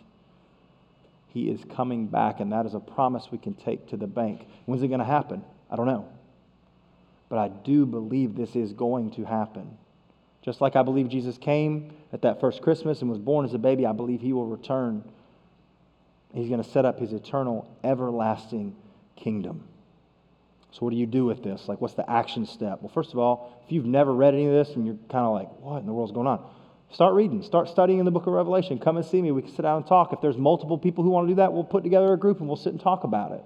He 1.27 1.49
is 1.49 1.63
coming 1.75 2.07
back, 2.07 2.39
and 2.39 2.51
that 2.51 2.65
is 2.65 2.73
a 2.73 2.79
promise 2.79 3.27
we 3.31 3.37
can 3.37 3.53
take 3.53 3.87
to 3.89 3.97
the 3.97 4.07
bank. 4.07 4.47
When's 4.65 4.81
it 4.81 4.87
going 4.87 4.99
to 4.99 5.05
happen? 5.05 5.43
I 5.69 5.75
don't 5.75 5.87
know. 5.87 6.07
But 7.29 7.39
I 7.39 7.49
do 7.49 7.85
believe 7.85 8.35
this 8.35 8.55
is 8.55 8.73
going 8.73 9.11
to 9.11 9.25
happen. 9.25 9.77
Just 10.41 10.61
like 10.61 10.77
I 10.77 10.83
believe 10.83 11.09
Jesus 11.09 11.37
came 11.37 11.91
at 12.13 12.21
that 12.21 12.39
first 12.39 12.61
Christmas 12.61 13.01
and 13.01 13.09
was 13.09 13.19
born 13.19 13.45
as 13.45 13.53
a 13.53 13.57
baby, 13.57 13.85
I 13.85 13.91
believe 13.91 14.21
he 14.21 14.31
will 14.31 14.45
return. 14.45 15.03
He's 16.33 16.47
going 16.47 16.63
to 16.63 16.69
set 16.69 16.85
up 16.85 16.99
his 16.99 17.11
eternal, 17.11 17.69
everlasting 17.83 18.75
kingdom. 19.17 19.63
So, 20.71 20.79
what 20.85 20.91
do 20.91 20.97
you 20.97 21.05
do 21.05 21.25
with 21.25 21.43
this? 21.43 21.67
Like, 21.67 21.81
what's 21.81 21.95
the 21.95 22.09
action 22.09 22.45
step? 22.45 22.81
Well, 22.81 22.91
first 22.93 23.11
of 23.11 23.19
all, 23.19 23.61
if 23.65 23.71
you've 23.71 23.85
never 23.85 24.13
read 24.13 24.33
any 24.33 24.45
of 24.45 24.53
this 24.53 24.75
and 24.75 24.85
you're 24.85 24.97
kind 25.09 25.25
of 25.25 25.33
like, 25.33 25.49
what 25.59 25.79
in 25.79 25.85
the 25.85 25.93
world's 25.93 26.11
going 26.11 26.27
on? 26.27 26.45
Start 26.91 27.13
reading. 27.13 27.43
Start 27.43 27.67
studying 27.67 27.99
in 27.99 28.05
the 28.05 28.11
book 28.11 28.27
of 28.27 28.33
Revelation. 28.33 28.79
Come 28.79 28.97
and 28.97 29.05
see 29.05 29.21
me. 29.21 29.31
We 29.31 29.41
can 29.41 29.51
sit 29.51 29.63
down 29.63 29.77
and 29.77 29.87
talk. 29.87 30.13
If 30.13 30.21
there's 30.21 30.37
multiple 30.37 30.77
people 30.77 31.03
who 31.03 31.09
want 31.09 31.27
to 31.27 31.31
do 31.31 31.35
that, 31.35 31.51
we'll 31.51 31.63
put 31.63 31.83
together 31.83 32.13
a 32.13 32.17
group 32.17 32.39
and 32.39 32.47
we'll 32.47 32.57
sit 32.57 32.71
and 32.71 32.81
talk 32.81 33.03
about 33.03 33.33
it. 33.33 33.43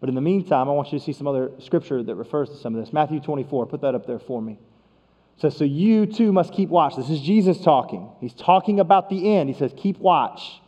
But 0.00 0.08
in 0.08 0.14
the 0.14 0.20
meantime, 0.20 0.68
I 0.68 0.72
want 0.72 0.92
you 0.92 0.98
to 0.98 1.04
see 1.04 1.12
some 1.12 1.26
other 1.26 1.50
scripture 1.58 2.02
that 2.02 2.14
refers 2.14 2.48
to 2.50 2.56
some 2.56 2.74
of 2.74 2.84
this. 2.84 2.92
Matthew 2.92 3.20
24, 3.20 3.66
put 3.66 3.80
that 3.82 3.94
up 3.94 4.06
there 4.06 4.18
for 4.18 4.40
me. 4.40 4.52
It 4.52 5.40
says, 5.40 5.56
So 5.56 5.64
you 5.64 6.06
too 6.06 6.32
must 6.32 6.52
keep 6.52 6.68
watch. 6.68 6.96
This 6.96 7.10
is 7.10 7.20
Jesus 7.20 7.60
talking. 7.60 8.10
He's 8.20 8.34
talking 8.34 8.80
about 8.80 9.08
the 9.08 9.34
end. 9.36 9.48
He 9.48 9.54
says, 9.54 9.72
Keep 9.76 9.98
watch, 9.98 10.60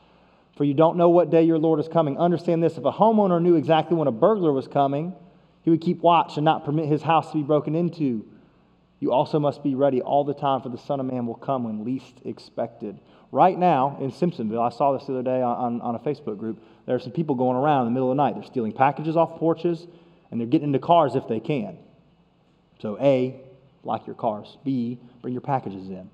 for 0.56 0.64
you 0.64 0.74
don't 0.74 0.96
know 0.96 1.08
what 1.08 1.30
day 1.30 1.42
your 1.42 1.58
Lord 1.58 1.80
is 1.80 1.88
coming. 1.88 2.18
Understand 2.18 2.62
this 2.62 2.76
if 2.78 2.84
a 2.84 2.92
homeowner 2.92 3.40
knew 3.40 3.56
exactly 3.56 3.96
when 3.96 4.08
a 4.08 4.12
burglar 4.12 4.52
was 4.52 4.68
coming, 4.68 5.14
he 5.62 5.70
would 5.70 5.80
keep 5.80 6.00
watch 6.00 6.36
and 6.36 6.44
not 6.44 6.64
permit 6.64 6.86
his 6.86 7.02
house 7.02 7.30
to 7.32 7.36
be 7.36 7.42
broken 7.42 7.74
into. 7.74 8.26
You 9.00 9.12
also 9.12 9.38
must 9.38 9.62
be 9.62 9.74
ready 9.74 10.02
all 10.02 10.24
the 10.24 10.34
time, 10.34 10.60
for 10.60 10.70
the 10.70 10.78
Son 10.78 10.98
of 10.98 11.06
Man 11.06 11.26
will 11.26 11.34
come 11.34 11.64
when 11.64 11.84
least 11.84 12.14
expected. 12.24 12.98
Right 13.30 13.58
now 13.58 13.96
in 14.00 14.10
Simpsonville, 14.10 14.60
I 14.60 14.74
saw 14.74 14.92
this 14.92 15.06
the 15.06 15.12
other 15.12 15.22
day 15.22 15.42
on, 15.42 15.80
on 15.80 15.94
a 15.94 15.98
Facebook 15.98 16.38
group. 16.38 16.62
There 16.86 16.96
are 16.96 17.00
some 17.00 17.12
people 17.12 17.34
going 17.34 17.56
around 17.56 17.86
in 17.86 17.86
the 17.86 17.90
middle 17.92 18.10
of 18.10 18.16
the 18.16 18.22
night. 18.22 18.34
They're 18.34 18.44
stealing 18.44 18.72
packages 18.72 19.16
off 19.16 19.38
porches 19.38 19.86
and 20.30 20.40
they're 20.40 20.48
getting 20.48 20.68
into 20.68 20.78
cars 20.78 21.14
if 21.14 21.28
they 21.28 21.38
can. 21.38 21.78
So, 22.80 22.98
A, 23.00 23.40
lock 23.84 24.06
your 24.06 24.16
cars. 24.16 24.56
B, 24.64 24.98
bring 25.20 25.34
your 25.34 25.42
packages 25.42 25.88
in. 25.88 26.10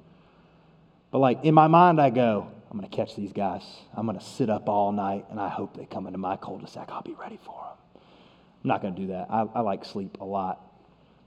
But, 1.11 1.19
like, 1.19 1.45
in 1.45 1.55
my 1.55 1.69
mind, 1.69 2.01
I 2.01 2.11
go, 2.11 2.51
I'm 2.71 2.79
going 2.79 2.91
to 2.91 2.97
catch 2.97 3.15
these 3.15 3.33
guys. 3.33 3.63
I'm 3.97 4.07
going 4.07 4.19
to 4.19 4.25
sit 4.25 4.51
up 4.51 4.69
all 4.69 4.91
night 4.91 5.27
and 5.31 5.39
I 5.39 5.49
hope 5.49 5.77
they 5.77 5.87
come 5.87 6.07
into 6.07 6.19
my 6.19 6.37
cul 6.37 6.59
de 6.59 6.67
sac. 6.67 6.89
I'll 6.91 7.03
be 7.03 7.15
ready 7.15 7.39
for 7.45 7.55
them. 7.55 8.03
I'm 8.65 8.69
not 8.69 8.83
going 8.83 8.95
to 8.95 9.01
do 9.01 9.07
that. 9.09 9.29
I, 9.31 9.47
I 9.55 9.61
like 9.61 9.85
sleep 9.85 10.19
a 10.21 10.25
lot. 10.25 10.61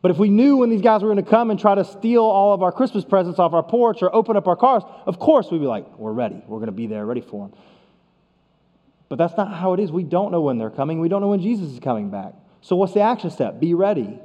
But 0.01 0.11
if 0.11 0.17
we 0.17 0.29
knew 0.29 0.57
when 0.57 0.69
these 0.69 0.81
guys 0.81 1.01
were 1.01 1.11
going 1.11 1.23
to 1.23 1.29
come 1.29 1.49
and 1.49 1.59
try 1.59 1.75
to 1.75 1.83
steal 1.83 2.23
all 2.23 2.53
of 2.53 2.61
our 2.61 2.71
Christmas 2.71 3.03
presents 3.03 3.39
off 3.39 3.53
our 3.53 3.63
porch 3.63 4.01
or 4.01 4.13
open 4.13 4.37
up 4.37 4.47
our 4.47 4.55
cars, 4.55 4.83
of 5.05 5.19
course 5.19 5.49
we'd 5.51 5.59
be 5.59 5.65
like, 5.65 5.97
we're 5.97 6.11
ready. 6.11 6.41
We're 6.47 6.59
going 6.59 6.67
to 6.67 6.71
be 6.71 6.87
there 6.87 7.05
ready 7.05 7.21
for 7.21 7.47
them. 7.47 7.57
But 9.09 9.17
that's 9.17 9.35
not 9.37 9.53
how 9.53 9.73
it 9.73 9.79
is. 9.79 9.91
We 9.91 10.03
don't 10.03 10.31
know 10.31 10.41
when 10.41 10.57
they're 10.57 10.69
coming. 10.69 10.99
We 10.99 11.09
don't 11.09 11.21
know 11.21 11.29
when 11.29 11.41
Jesus 11.41 11.71
is 11.71 11.79
coming 11.79 12.09
back. 12.09 12.33
So 12.61 12.75
what's 12.75 12.93
the 12.93 13.01
action 13.01 13.31
step? 13.31 13.59
Be 13.59 13.73
ready. 13.73 14.19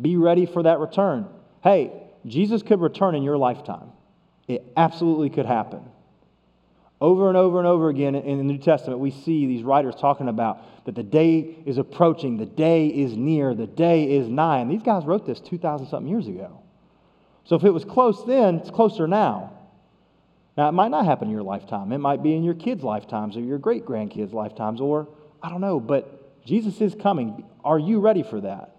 Be 0.00 0.16
ready 0.16 0.46
for 0.46 0.62
that 0.62 0.78
return. 0.78 1.26
Hey, 1.62 1.92
Jesus 2.26 2.62
could 2.62 2.80
return 2.80 3.14
in 3.14 3.22
your 3.22 3.36
lifetime. 3.36 3.92
It 4.48 4.64
absolutely 4.76 5.30
could 5.30 5.46
happen. 5.46 5.82
Over 7.04 7.28
and 7.28 7.36
over 7.36 7.58
and 7.58 7.68
over 7.68 7.90
again 7.90 8.14
in 8.14 8.38
the 8.38 8.44
New 8.44 8.56
Testament, 8.56 8.98
we 8.98 9.10
see 9.10 9.46
these 9.46 9.62
writers 9.62 9.94
talking 9.94 10.26
about 10.26 10.86
that 10.86 10.94
the 10.94 11.02
day 11.02 11.54
is 11.66 11.76
approaching, 11.76 12.38
the 12.38 12.46
day 12.46 12.86
is 12.86 13.14
near, 13.14 13.54
the 13.54 13.66
day 13.66 14.10
is 14.16 14.26
nigh. 14.26 14.60
And 14.60 14.70
these 14.70 14.82
guys 14.82 15.04
wrote 15.04 15.26
this 15.26 15.38
2,000 15.38 15.86
something 15.88 16.10
years 16.10 16.28
ago. 16.28 16.62
So 17.44 17.56
if 17.56 17.64
it 17.64 17.72
was 17.72 17.84
close 17.84 18.24
then, 18.24 18.54
it's 18.54 18.70
closer 18.70 19.06
now. 19.06 19.52
Now, 20.56 20.70
it 20.70 20.72
might 20.72 20.90
not 20.90 21.04
happen 21.04 21.28
in 21.28 21.34
your 21.34 21.42
lifetime. 21.42 21.92
It 21.92 21.98
might 21.98 22.22
be 22.22 22.34
in 22.34 22.42
your 22.42 22.54
kids' 22.54 22.82
lifetimes 22.82 23.36
or 23.36 23.40
your 23.40 23.58
great 23.58 23.84
grandkids' 23.84 24.32
lifetimes, 24.32 24.80
or 24.80 25.06
I 25.42 25.50
don't 25.50 25.60
know, 25.60 25.80
but 25.80 26.42
Jesus 26.46 26.80
is 26.80 26.94
coming. 26.94 27.44
Are 27.62 27.78
you 27.78 28.00
ready 28.00 28.22
for 28.22 28.40
that? 28.40 28.76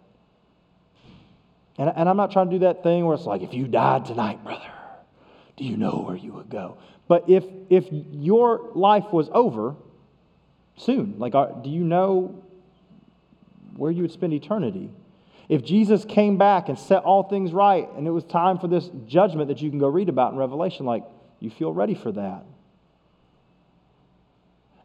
And, 1.77 1.93
and 1.95 2.09
I'm 2.09 2.17
not 2.17 2.31
trying 2.31 2.49
to 2.49 2.55
do 2.55 2.59
that 2.65 2.81
thing 2.81 3.05
where 3.05 3.15
it's 3.15 3.25
like, 3.25 3.43
if 3.43 3.53
you 3.53 3.67
died 3.67 4.05
tonight, 4.05 4.43
brother, 4.43 4.71
do 5.57 5.63
you 5.63 5.77
know 5.77 6.03
where 6.07 6.17
you 6.17 6.33
would 6.33 6.49
go? 6.49 6.79
But 7.07 7.29
if, 7.29 7.43
if 7.69 7.85
your 7.91 8.71
life 8.73 9.11
was 9.11 9.29
over 9.31 9.75
soon, 10.75 11.15
like, 11.19 11.33
do 11.63 11.69
you 11.69 11.83
know 11.83 12.43
where 13.75 13.91
you 13.91 14.01
would 14.01 14.11
spend 14.11 14.33
eternity? 14.33 14.89
If 15.47 15.63
Jesus 15.63 16.05
came 16.05 16.37
back 16.37 16.69
and 16.69 16.79
set 16.79 17.03
all 17.03 17.23
things 17.23 17.53
right 17.53 17.87
and 17.95 18.07
it 18.07 18.11
was 18.11 18.23
time 18.23 18.57
for 18.57 18.67
this 18.67 18.89
judgment 19.05 19.49
that 19.49 19.61
you 19.61 19.69
can 19.69 19.77
go 19.77 19.87
read 19.87 20.09
about 20.09 20.33
in 20.33 20.39
Revelation, 20.39 20.85
like, 20.85 21.03
you 21.39 21.51
feel 21.51 21.71
ready 21.71 21.93
for 21.93 22.11
that. 22.11 22.43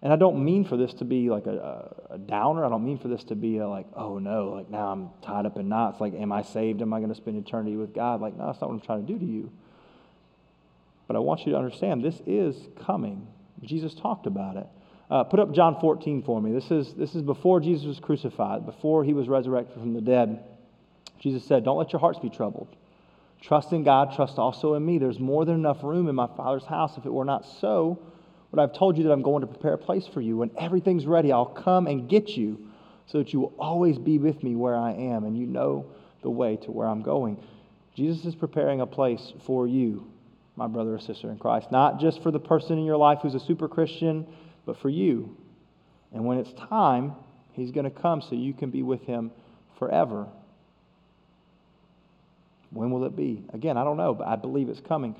And 0.02 0.12
I 0.12 0.16
don't 0.16 0.42
mean 0.44 0.64
for 0.64 0.76
this 0.76 0.94
to 0.94 1.04
be 1.04 1.28
like 1.28 1.46
a, 1.46 1.94
a, 2.10 2.18
downer. 2.18 2.64
I 2.64 2.70
don't 2.70 2.84
mean 2.84 2.98
for 2.98 3.08
this 3.08 3.22
to 3.24 3.34
be 3.34 3.60
like, 3.60 3.86
oh 3.94 4.18
no, 4.18 4.48
like 4.48 4.70
now 4.70 4.88
I'm 4.88 5.10
tied 5.20 5.44
up 5.44 5.58
in 5.58 5.68
knots. 5.68 6.00
Like, 6.00 6.14
am 6.14 6.32
I 6.32 6.42
saved? 6.42 6.80
Am 6.80 6.92
I 6.94 6.98
going 6.98 7.10
to 7.10 7.14
spend 7.14 7.36
eternity 7.36 7.76
with 7.76 7.94
God? 7.94 8.22
Like, 8.22 8.36
no, 8.36 8.46
that's 8.46 8.60
not 8.62 8.70
what 8.70 8.76
I'm 8.76 8.80
trying 8.80 9.06
to 9.06 9.12
do 9.12 9.18
to 9.18 9.24
you. 9.24 9.52
But 11.10 11.16
I 11.16 11.18
want 11.18 11.44
you 11.44 11.50
to 11.50 11.58
understand 11.58 12.04
this 12.04 12.22
is 12.24 12.68
coming. 12.86 13.26
Jesus 13.64 13.96
talked 13.96 14.28
about 14.28 14.56
it. 14.56 14.68
Uh, 15.10 15.24
put 15.24 15.40
up 15.40 15.50
John 15.50 15.76
14 15.80 16.22
for 16.22 16.40
me. 16.40 16.52
This 16.52 16.70
is, 16.70 16.94
this 16.94 17.16
is 17.16 17.22
before 17.22 17.58
Jesus 17.58 17.84
was 17.84 17.98
crucified, 17.98 18.64
before 18.64 19.02
he 19.02 19.12
was 19.12 19.28
resurrected 19.28 19.76
from 19.76 19.92
the 19.92 20.00
dead. 20.00 20.44
Jesus 21.18 21.44
said, 21.44 21.64
Don't 21.64 21.78
let 21.78 21.92
your 21.92 21.98
hearts 21.98 22.20
be 22.20 22.30
troubled. 22.30 22.76
Trust 23.40 23.72
in 23.72 23.82
God, 23.82 24.14
trust 24.14 24.38
also 24.38 24.74
in 24.74 24.86
me. 24.86 24.98
There's 24.98 25.18
more 25.18 25.44
than 25.44 25.56
enough 25.56 25.82
room 25.82 26.08
in 26.08 26.14
my 26.14 26.28
Father's 26.36 26.64
house. 26.64 26.96
If 26.96 27.04
it 27.04 27.12
were 27.12 27.24
not 27.24 27.44
so, 27.44 28.00
would 28.52 28.60
I've 28.60 28.72
told 28.72 28.96
you 28.96 29.02
that 29.02 29.10
I'm 29.10 29.22
going 29.22 29.40
to 29.40 29.48
prepare 29.48 29.74
a 29.74 29.78
place 29.78 30.06
for 30.06 30.20
you. 30.20 30.36
When 30.36 30.52
everything's 30.56 31.06
ready, 31.06 31.32
I'll 31.32 31.44
come 31.44 31.88
and 31.88 32.08
get 32.08 32.36
you 32.36 32.68
so 33.06 33.18
that 33.18 33.32
you 33.32 33.40
will 33.40 33.54
always 33.58 33.98
be 33.98 34.18
with 34.18 34.44
me 34.44 34.54
where 34.54 34.76
I 34.76 34.92
am 34.92 35.24
and 35.24 35.36
you 35.36 35.46
know 35.46 35.86
the 36.22 36.30
way 36.30 36.54
to 36.58 36.70
where 36.70 36.86
I'm 36.86 37.02
going. 37.02 37.42
Jesus 37.96 38.24
is 38.26 38.36
preparing 38.36 38.80
a 38.80 38.86
place 38.86 39.32
for 39.44 39.66
you 39.66 40.06
my 40.60 40.66
brother 40.66 40.94
or 40.94 41.00
sister 41.00 41.30
in 41.30 41.38
Christ. 41.38 41.72
Not 41.72 42.00
just 42.00 42.22
for 42.22 42.30
the 42.30 42.38
person 42.38 42.76
in 42.76 42.84
your 42.84 42.98
life 42.98 43.20
who's 43.22 43.34
a 43.34 43.40
super 43.40 43.66
Christian, 43.66 44.26
but 44.66 44.76
for 44.76 44.90
you. 44.90 45.34
And 46.12 46.26
when 46.26 46.36
it's 46.36 46.52
time, 46.52 47.14
he's 47.52 47.70
going 47.70 47.84
to 47.84 47.90
come 47.90 48.20
so 48.20 48.34
you 48.34 48.52
can 48.52 48.68
be 48.68 48.82
with 48.82 49.00
him 49.04 49.30
forever. 49.78 50.26
When 52.68 52.90
will 52.90 53.06
it 53.06 53.16
be? 53.16 53.42
Again, 53.54 53.78
I 53.78 53.84
don't 53.84 53.96
know, 53.96 54.12
but 54.12 54.28
I 54.28 54.36
believe 54.36 54.68
it's 54.68 54.80
coming. 54.80 55.16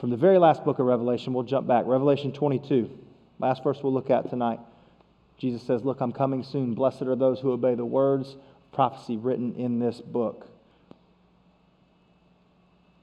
From 0.00 0.08
the 0.08 0.16
very 0.16 0.38
last 0.38 0.64
book 0.64 0.78
of 0.78 0.86
Revelation, 0.86 1.34
we'll 1.34 1.44
jump 1.44 1.66
back. 1.66 1.84
Revelation 1.86 2.32
22, 2.32 2.88
last 3.40 3.62
verse 3.62 3.78
we'll 3.82 3.92
look 3.92 4.08
at 4.08 4.30
tonight. 4.30 4.58
Jesus 5.36 5.62
says, 5.62 5.84
Look, 5.84 6.00
I'm 6.00 6.12
coming 6.12 6.42
soon. 6.42 6.72
Blessed 6.72 7.02
are 7.02 7.14
those 7.14 7.40
who 7.40 7.52
obey 7.52 7.74
the 7.74 7.84
words 7.84 8.36
prophecy 8.72 9.18
written 9.18 9.54
in 9.56 9.78
this 9.78 10.00
book. 10.00 10.46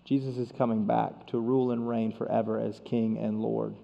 Jesus 0.10 0.38
is 0.38 0.52
coming 0.58 0.86
back 0.86 1.28
to 1.28 1.40
rule 1.40 1.70
and 1.70 1.88
reign 1.88 2.12
forever 2.12 2.60
as 2.60 2.82
King 2.84 3.20
and 3.20 3.40
Lord. 3.40 3.76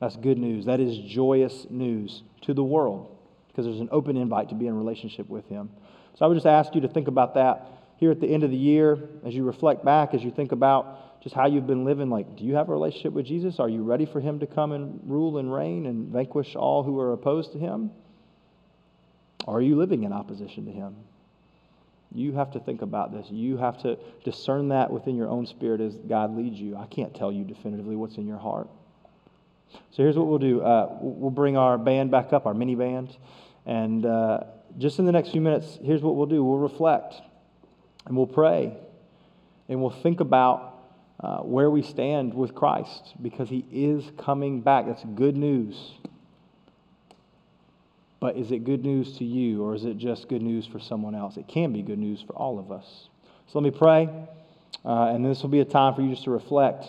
That's 0.00 0.16
good 0.16 0.38
news. 0.38 0.64
That 0.64 0.80
is 0.80 0.96
joyous 0.96 1.66
news 1.68 2.22
to 2.42 2.54
the 2.54 2.64
world 2.64 3.14
because 3.48 3.66
there's 3.66 3.80
an 3.80 3.90
open 3.92 4.16
invite 4.16 4.48
to 4.48 4.54
be 4.54 4.68
in 4.68 4.74
relationship 4.74 5.28
with 5.28 5.46
Him. 5.50 5.68
So 6.14 6.24
I 6.24 6.28
would 6.28 6.34
just 6.36 6.46
ask 6.46 6.74
you 6.74 6.80
to 6.80 6.88
think 6.88 7.08
about 7.08 7.34
that 7.34 7.68
here 7.98 8.10
at 8.10 8.22
the 8.22 8.26
end 8.26 8.42
of 8.42 8.50
the 8.50 8.56
year 8.56 8.98
as 9.22 9.34
you 9.34 9.44
reflect 9.44 9.84
back, 9.84 10.14
as 10.14 10.24
you 10.24 10.30
think 10.30 10.52
about 10.52 11.22
just 11.22 11.34
how 11.34 11.46
you've 11.46 11.66
been 11.66 11.84
living. 11.84 12.08
Like, 12.08 12.36
do 12.36 12.44
you 12.44 12.54
have 12.54 12.70
a 12.70 12.72
relationship 12.72 13.12
with 13.12 13.26
Jesus? 13.26 13.60
Are 13.60 13.68
you 13.68 13.82
ready 13.82 14.06
for 14.06 14.20
Him 14.20 14.38
to 14.40 14.46
come 14.46 14.72
and 14.72 14.98
rule 15.04 15.36
and 15.36 15.52
reign 15.52 15.84
and 15.84 16.08
vanquish 16.08 16.56
all 16.56 16.82
who 16.82 16.98
are 16.98 17.12
opposed 17.12 17.52
to 17.52 17.58
Him? 17.58 17.90
Or 19.46 19.58
are 19.58 19.62
you 19.62 19.76
living 19.76 20.04
in 20.04 20.12
opposition 20.14 20.64
to 20.64 20.72
Him? 20.72 20.96
You 22.14 22.32
have 22.34 22.52
to 22.52 22.60
think 22.60 22.80
about 22.80 23.12
this. 23.12 23.26
You 23.28 23.56
have 23.56 23.76
to 23.82 23.98
discern 24.24 24.68
that 24.68 24.90
within 24.90 25.16
your 25.16 25.28
own 25.28 25.46
spirit 25.46 25.80
as 25.80 25.96
God 25.96 26.36
leads 26.36 26.58
you. 26.60 26.76
I 26.76 26.86
can't 26.86 27.14
tell 27.14 27.32
you 27.32 27.44
definitively 27.44 27.96
what's 27.96 28.16
in 28.16 28.26
your 28.26 28.38
heart. 28.38 28.68
So 29.90 30.02
here's 30.02 30.16
what 30.16 30.28
we'll 30.28 30.38
do 30.38 30.62
uh, 30.62 30.96
we'll 31.00 31.30
bring 31.30 31.56
our 31.56 31.76
band 31.76 32.12
back 32.12 32.32
up, 32.32 32.46
our 32.46 32.54
mini 32.54 32.76
band. 32.76 33.16
And 33.66 34.06
uh, 34.06 34.44
just 34.78 35.00
in 35.00 35.06
the 35.06 35.12
next 35.12 35.30
few 35.30 35.40
minutes, 35.40 35.78
here's 35.82 36.02
what 36.02 36.14
we'll 36.14 36.26
do 36.26 36.44
we'll 36.44 36.58
reflect 36.58 37.14
and 38.06 38.16
we'll 38.16 38.26
pray 38.26 38.76
and 39.68 39.80
we'll 39.80 39.90
think 39.90 40.20
about 40.20 40.74
uh, 41.20 41.38
where 41.38 41.70
we 41.70 41.82
stand 41.82 42.34
with 42.34 42.54
Christ 42.54 43.14
because 43.20 43.48
he 43.48 43.64
is 43.72 44.04
coming 44.18 44.60
back. 44.60 44.86
That's 44.86 45.04
good 45.14 45.36
news. 45.36 45.94
But 48.24 48.38
is 48.38 48.52
it 48.52 48.64
good 48.64 48.86
news 48.86 49.18
to 49.18 49.24
you 49.26 49.62
or 49.62 49.74
is 49.74 49.84
it 49.84 49.98
just 49.98 50.30
good 50.30 50.40
news 50.40 50.64
for 50.64 50.80
someone 50.80 51.14
else? 51.14 51.36
It 51.36 51.46
can 51.46 51.74
be 51.74 51.82
good 51.82 51.98
news 51.98 52.24
for 52.26 52.32
all 52.32 52.58
of 52.58 52.72
us. 52.72 53.10
So 53.48 53.58
let 53.58 53.62
me 53.62 53.70
pray, 53.70 54.08
uh, 54.82 55.12
and 55.12 55.22
this 55.22 55.42
will 55.42 55.50
be 55.50 55.60
a 55.60 55.64
time 55.66 55.94
for 55.94 56.00
you 56.00 56.08
just 56.08 56.24
to 56.24 56.30
reflect 56.30 56.86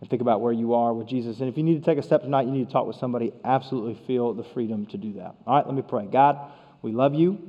and 0.00 0.08
think 0.08 0.22
about 0.22 0.40
where 0.40 0.52
you 0.52 0.74
are 0.74 0.94
with 0.94 1.08
Jesus. 1.08 1.40
And 1.40 1.48
if 1.48 1.56
you 1.56 1.64
need 1.64 1.80
to 1.80 1.84
take 1.84 1.98
a 1.98 2.02
step 2.04 2.22
tonight, 2.22 2.46
you 2.46 2.52
need 2.52 2.68
to 2.68 2.72
talk 2.72 2.86
with 2.86 2.94
somebody, 2.94 3.32
absolutely 3.44 4.00
feel 4.06 4.34
the 4.34 4.44
freedom 4.54 4.86
to 4.86 4.96
do 4.96 5.14
that. 5.14 5.34
All 5.48 5.56
right, 5.56 5.66
let 5.66 5.74
me 5.74 5.82
pray. 5.82 6.06
God, 6.06 6.38
we 6.80 6.92
love 6.92 7.12
you. 7.12 7.40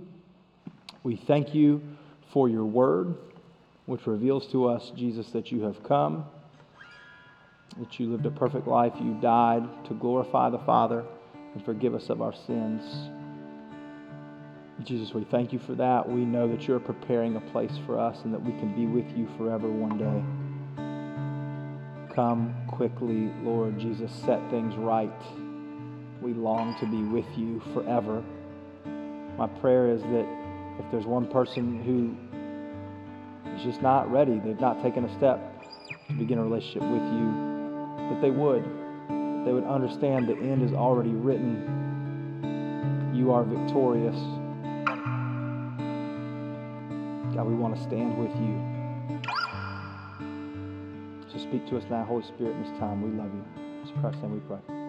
We 1.04 1.16
thank 1.16 1.54
you 1.54 1.84
for 2.32 2.50
your 2.50 2.66
word, 2.66 3.16
which 3.86 4.08
reveals 4.08 4.48
to 4.54 4.70
us, 4.70 4.92
Jesus, 4.96 5.30
that 5.34 5.52
you 5.52 5.62
have 5.62 5.84
come, 5.84 6.26
that 7.78 8.00
you 8.00 8.08
lived 8.10 8.26
a 8.26 8.32
perfect 8.32 8.66
life, 8.66 8.94
you 9.00 9.16
died 9.22 9.86
to 9.86 9.94
glorify 9.94 10.50
the 10.50 10.58
Father 10.58 11.06
and 11.54 11.64
forgive 11.66 11.94
us 11.96 12.10
of 12.10 12.22
our 12.22 12.34
sins. 12.48 12.82
Jesus, 14.84 15.14
we 15.14 15.24
thank 15.26 15.54
you 15.54 15.60
for 15.60 15.76
that. 15.76 16.10
We 16.10 16.26
know 16.26 16.48
that 16.48 16.68
you're 16.68 16.80
preparing 16.80 17.36
a 17.36 17.42
place 17.42 17.78
for 17.86 18.00
us 18.00 18.18
and 18.24 18.34
that 18.34 18.42
we 18.42 18.52
can 18.54 18.76
be 18.76 18.86
with 18.86 19.06
you 19.16 19.30
forever 19.38 19.70
one 19.70 19.98
day. 19.98 20.24
Come 22.16 22.56
quickly, 22.68 23.32
Lord 23.44 23.80
Jesus, 23.80 24.12
set 24.26 24.42
things 24.50 24.76
right. 24.76 25.12
We 26.22 26.34
long 26.34 26.76
to 26.80 26.86
be 26.86 27.04
with 27.04 27.26
you 27.38 27.62
forever. 27.74 28.24
My 29.38 29.48
prayer 29.48 29.90
is 29.90 30.02
that 30.02 30.28
if 30.80 30.92
there's 30.92 31.06
one 31.06 31.28
person 31.28 31.84
who 31.84 32.16
is 33.56 33.64
just 33.64 33.82
not 33.82 34.12
ready, 34.12 34.40
they've 34.40 34.60
not 34.60 34.82
taken 34.82 35.06
a 35.06 35.18
step 35.18 35.40
to 36.08 36.14
begin 36.14 36.40
a 36.40 36.44
relationship 36.44 36.84
with 36.84 37.04
you, 37.14 37.32
that 38.10 38.20
they 38.22 38.32
would. 38.32 38.83
They 39.46 39.52
would 39.52 39.66
understand 39.66 40.28
the 40.28 40.38
end 40.38 40.64
is 40.64 40.74
already 40.74 41.12
written. 41.12 43.12
You 43.14 43.32
are 43.32 43.44
victorious. 43.44 44.16
God, 47.36 47.48
we 47.48 47.56
want 47.56 47.76
to 47.76 47.82
stand 47.82 48.18
with 48.18 48.34
you. 48.38 48.62
So 51.32 51.38
speak 51.40 51.68
to 51.70 51.78
us 51.78 51.84
now, 51.90 52.06
Holy 52.06 52.24
Spirit, 52.24 52.56
in 52.56 52.64
this 52.64 52.72
time. 52.80 53.02
We 53.02 53.10
love 53.18 53.32
you. 53.34 53.44
In 53.94 54.02
Christ's 54.02 54.24
we 54.24 54.40
pray. 54.40 54.83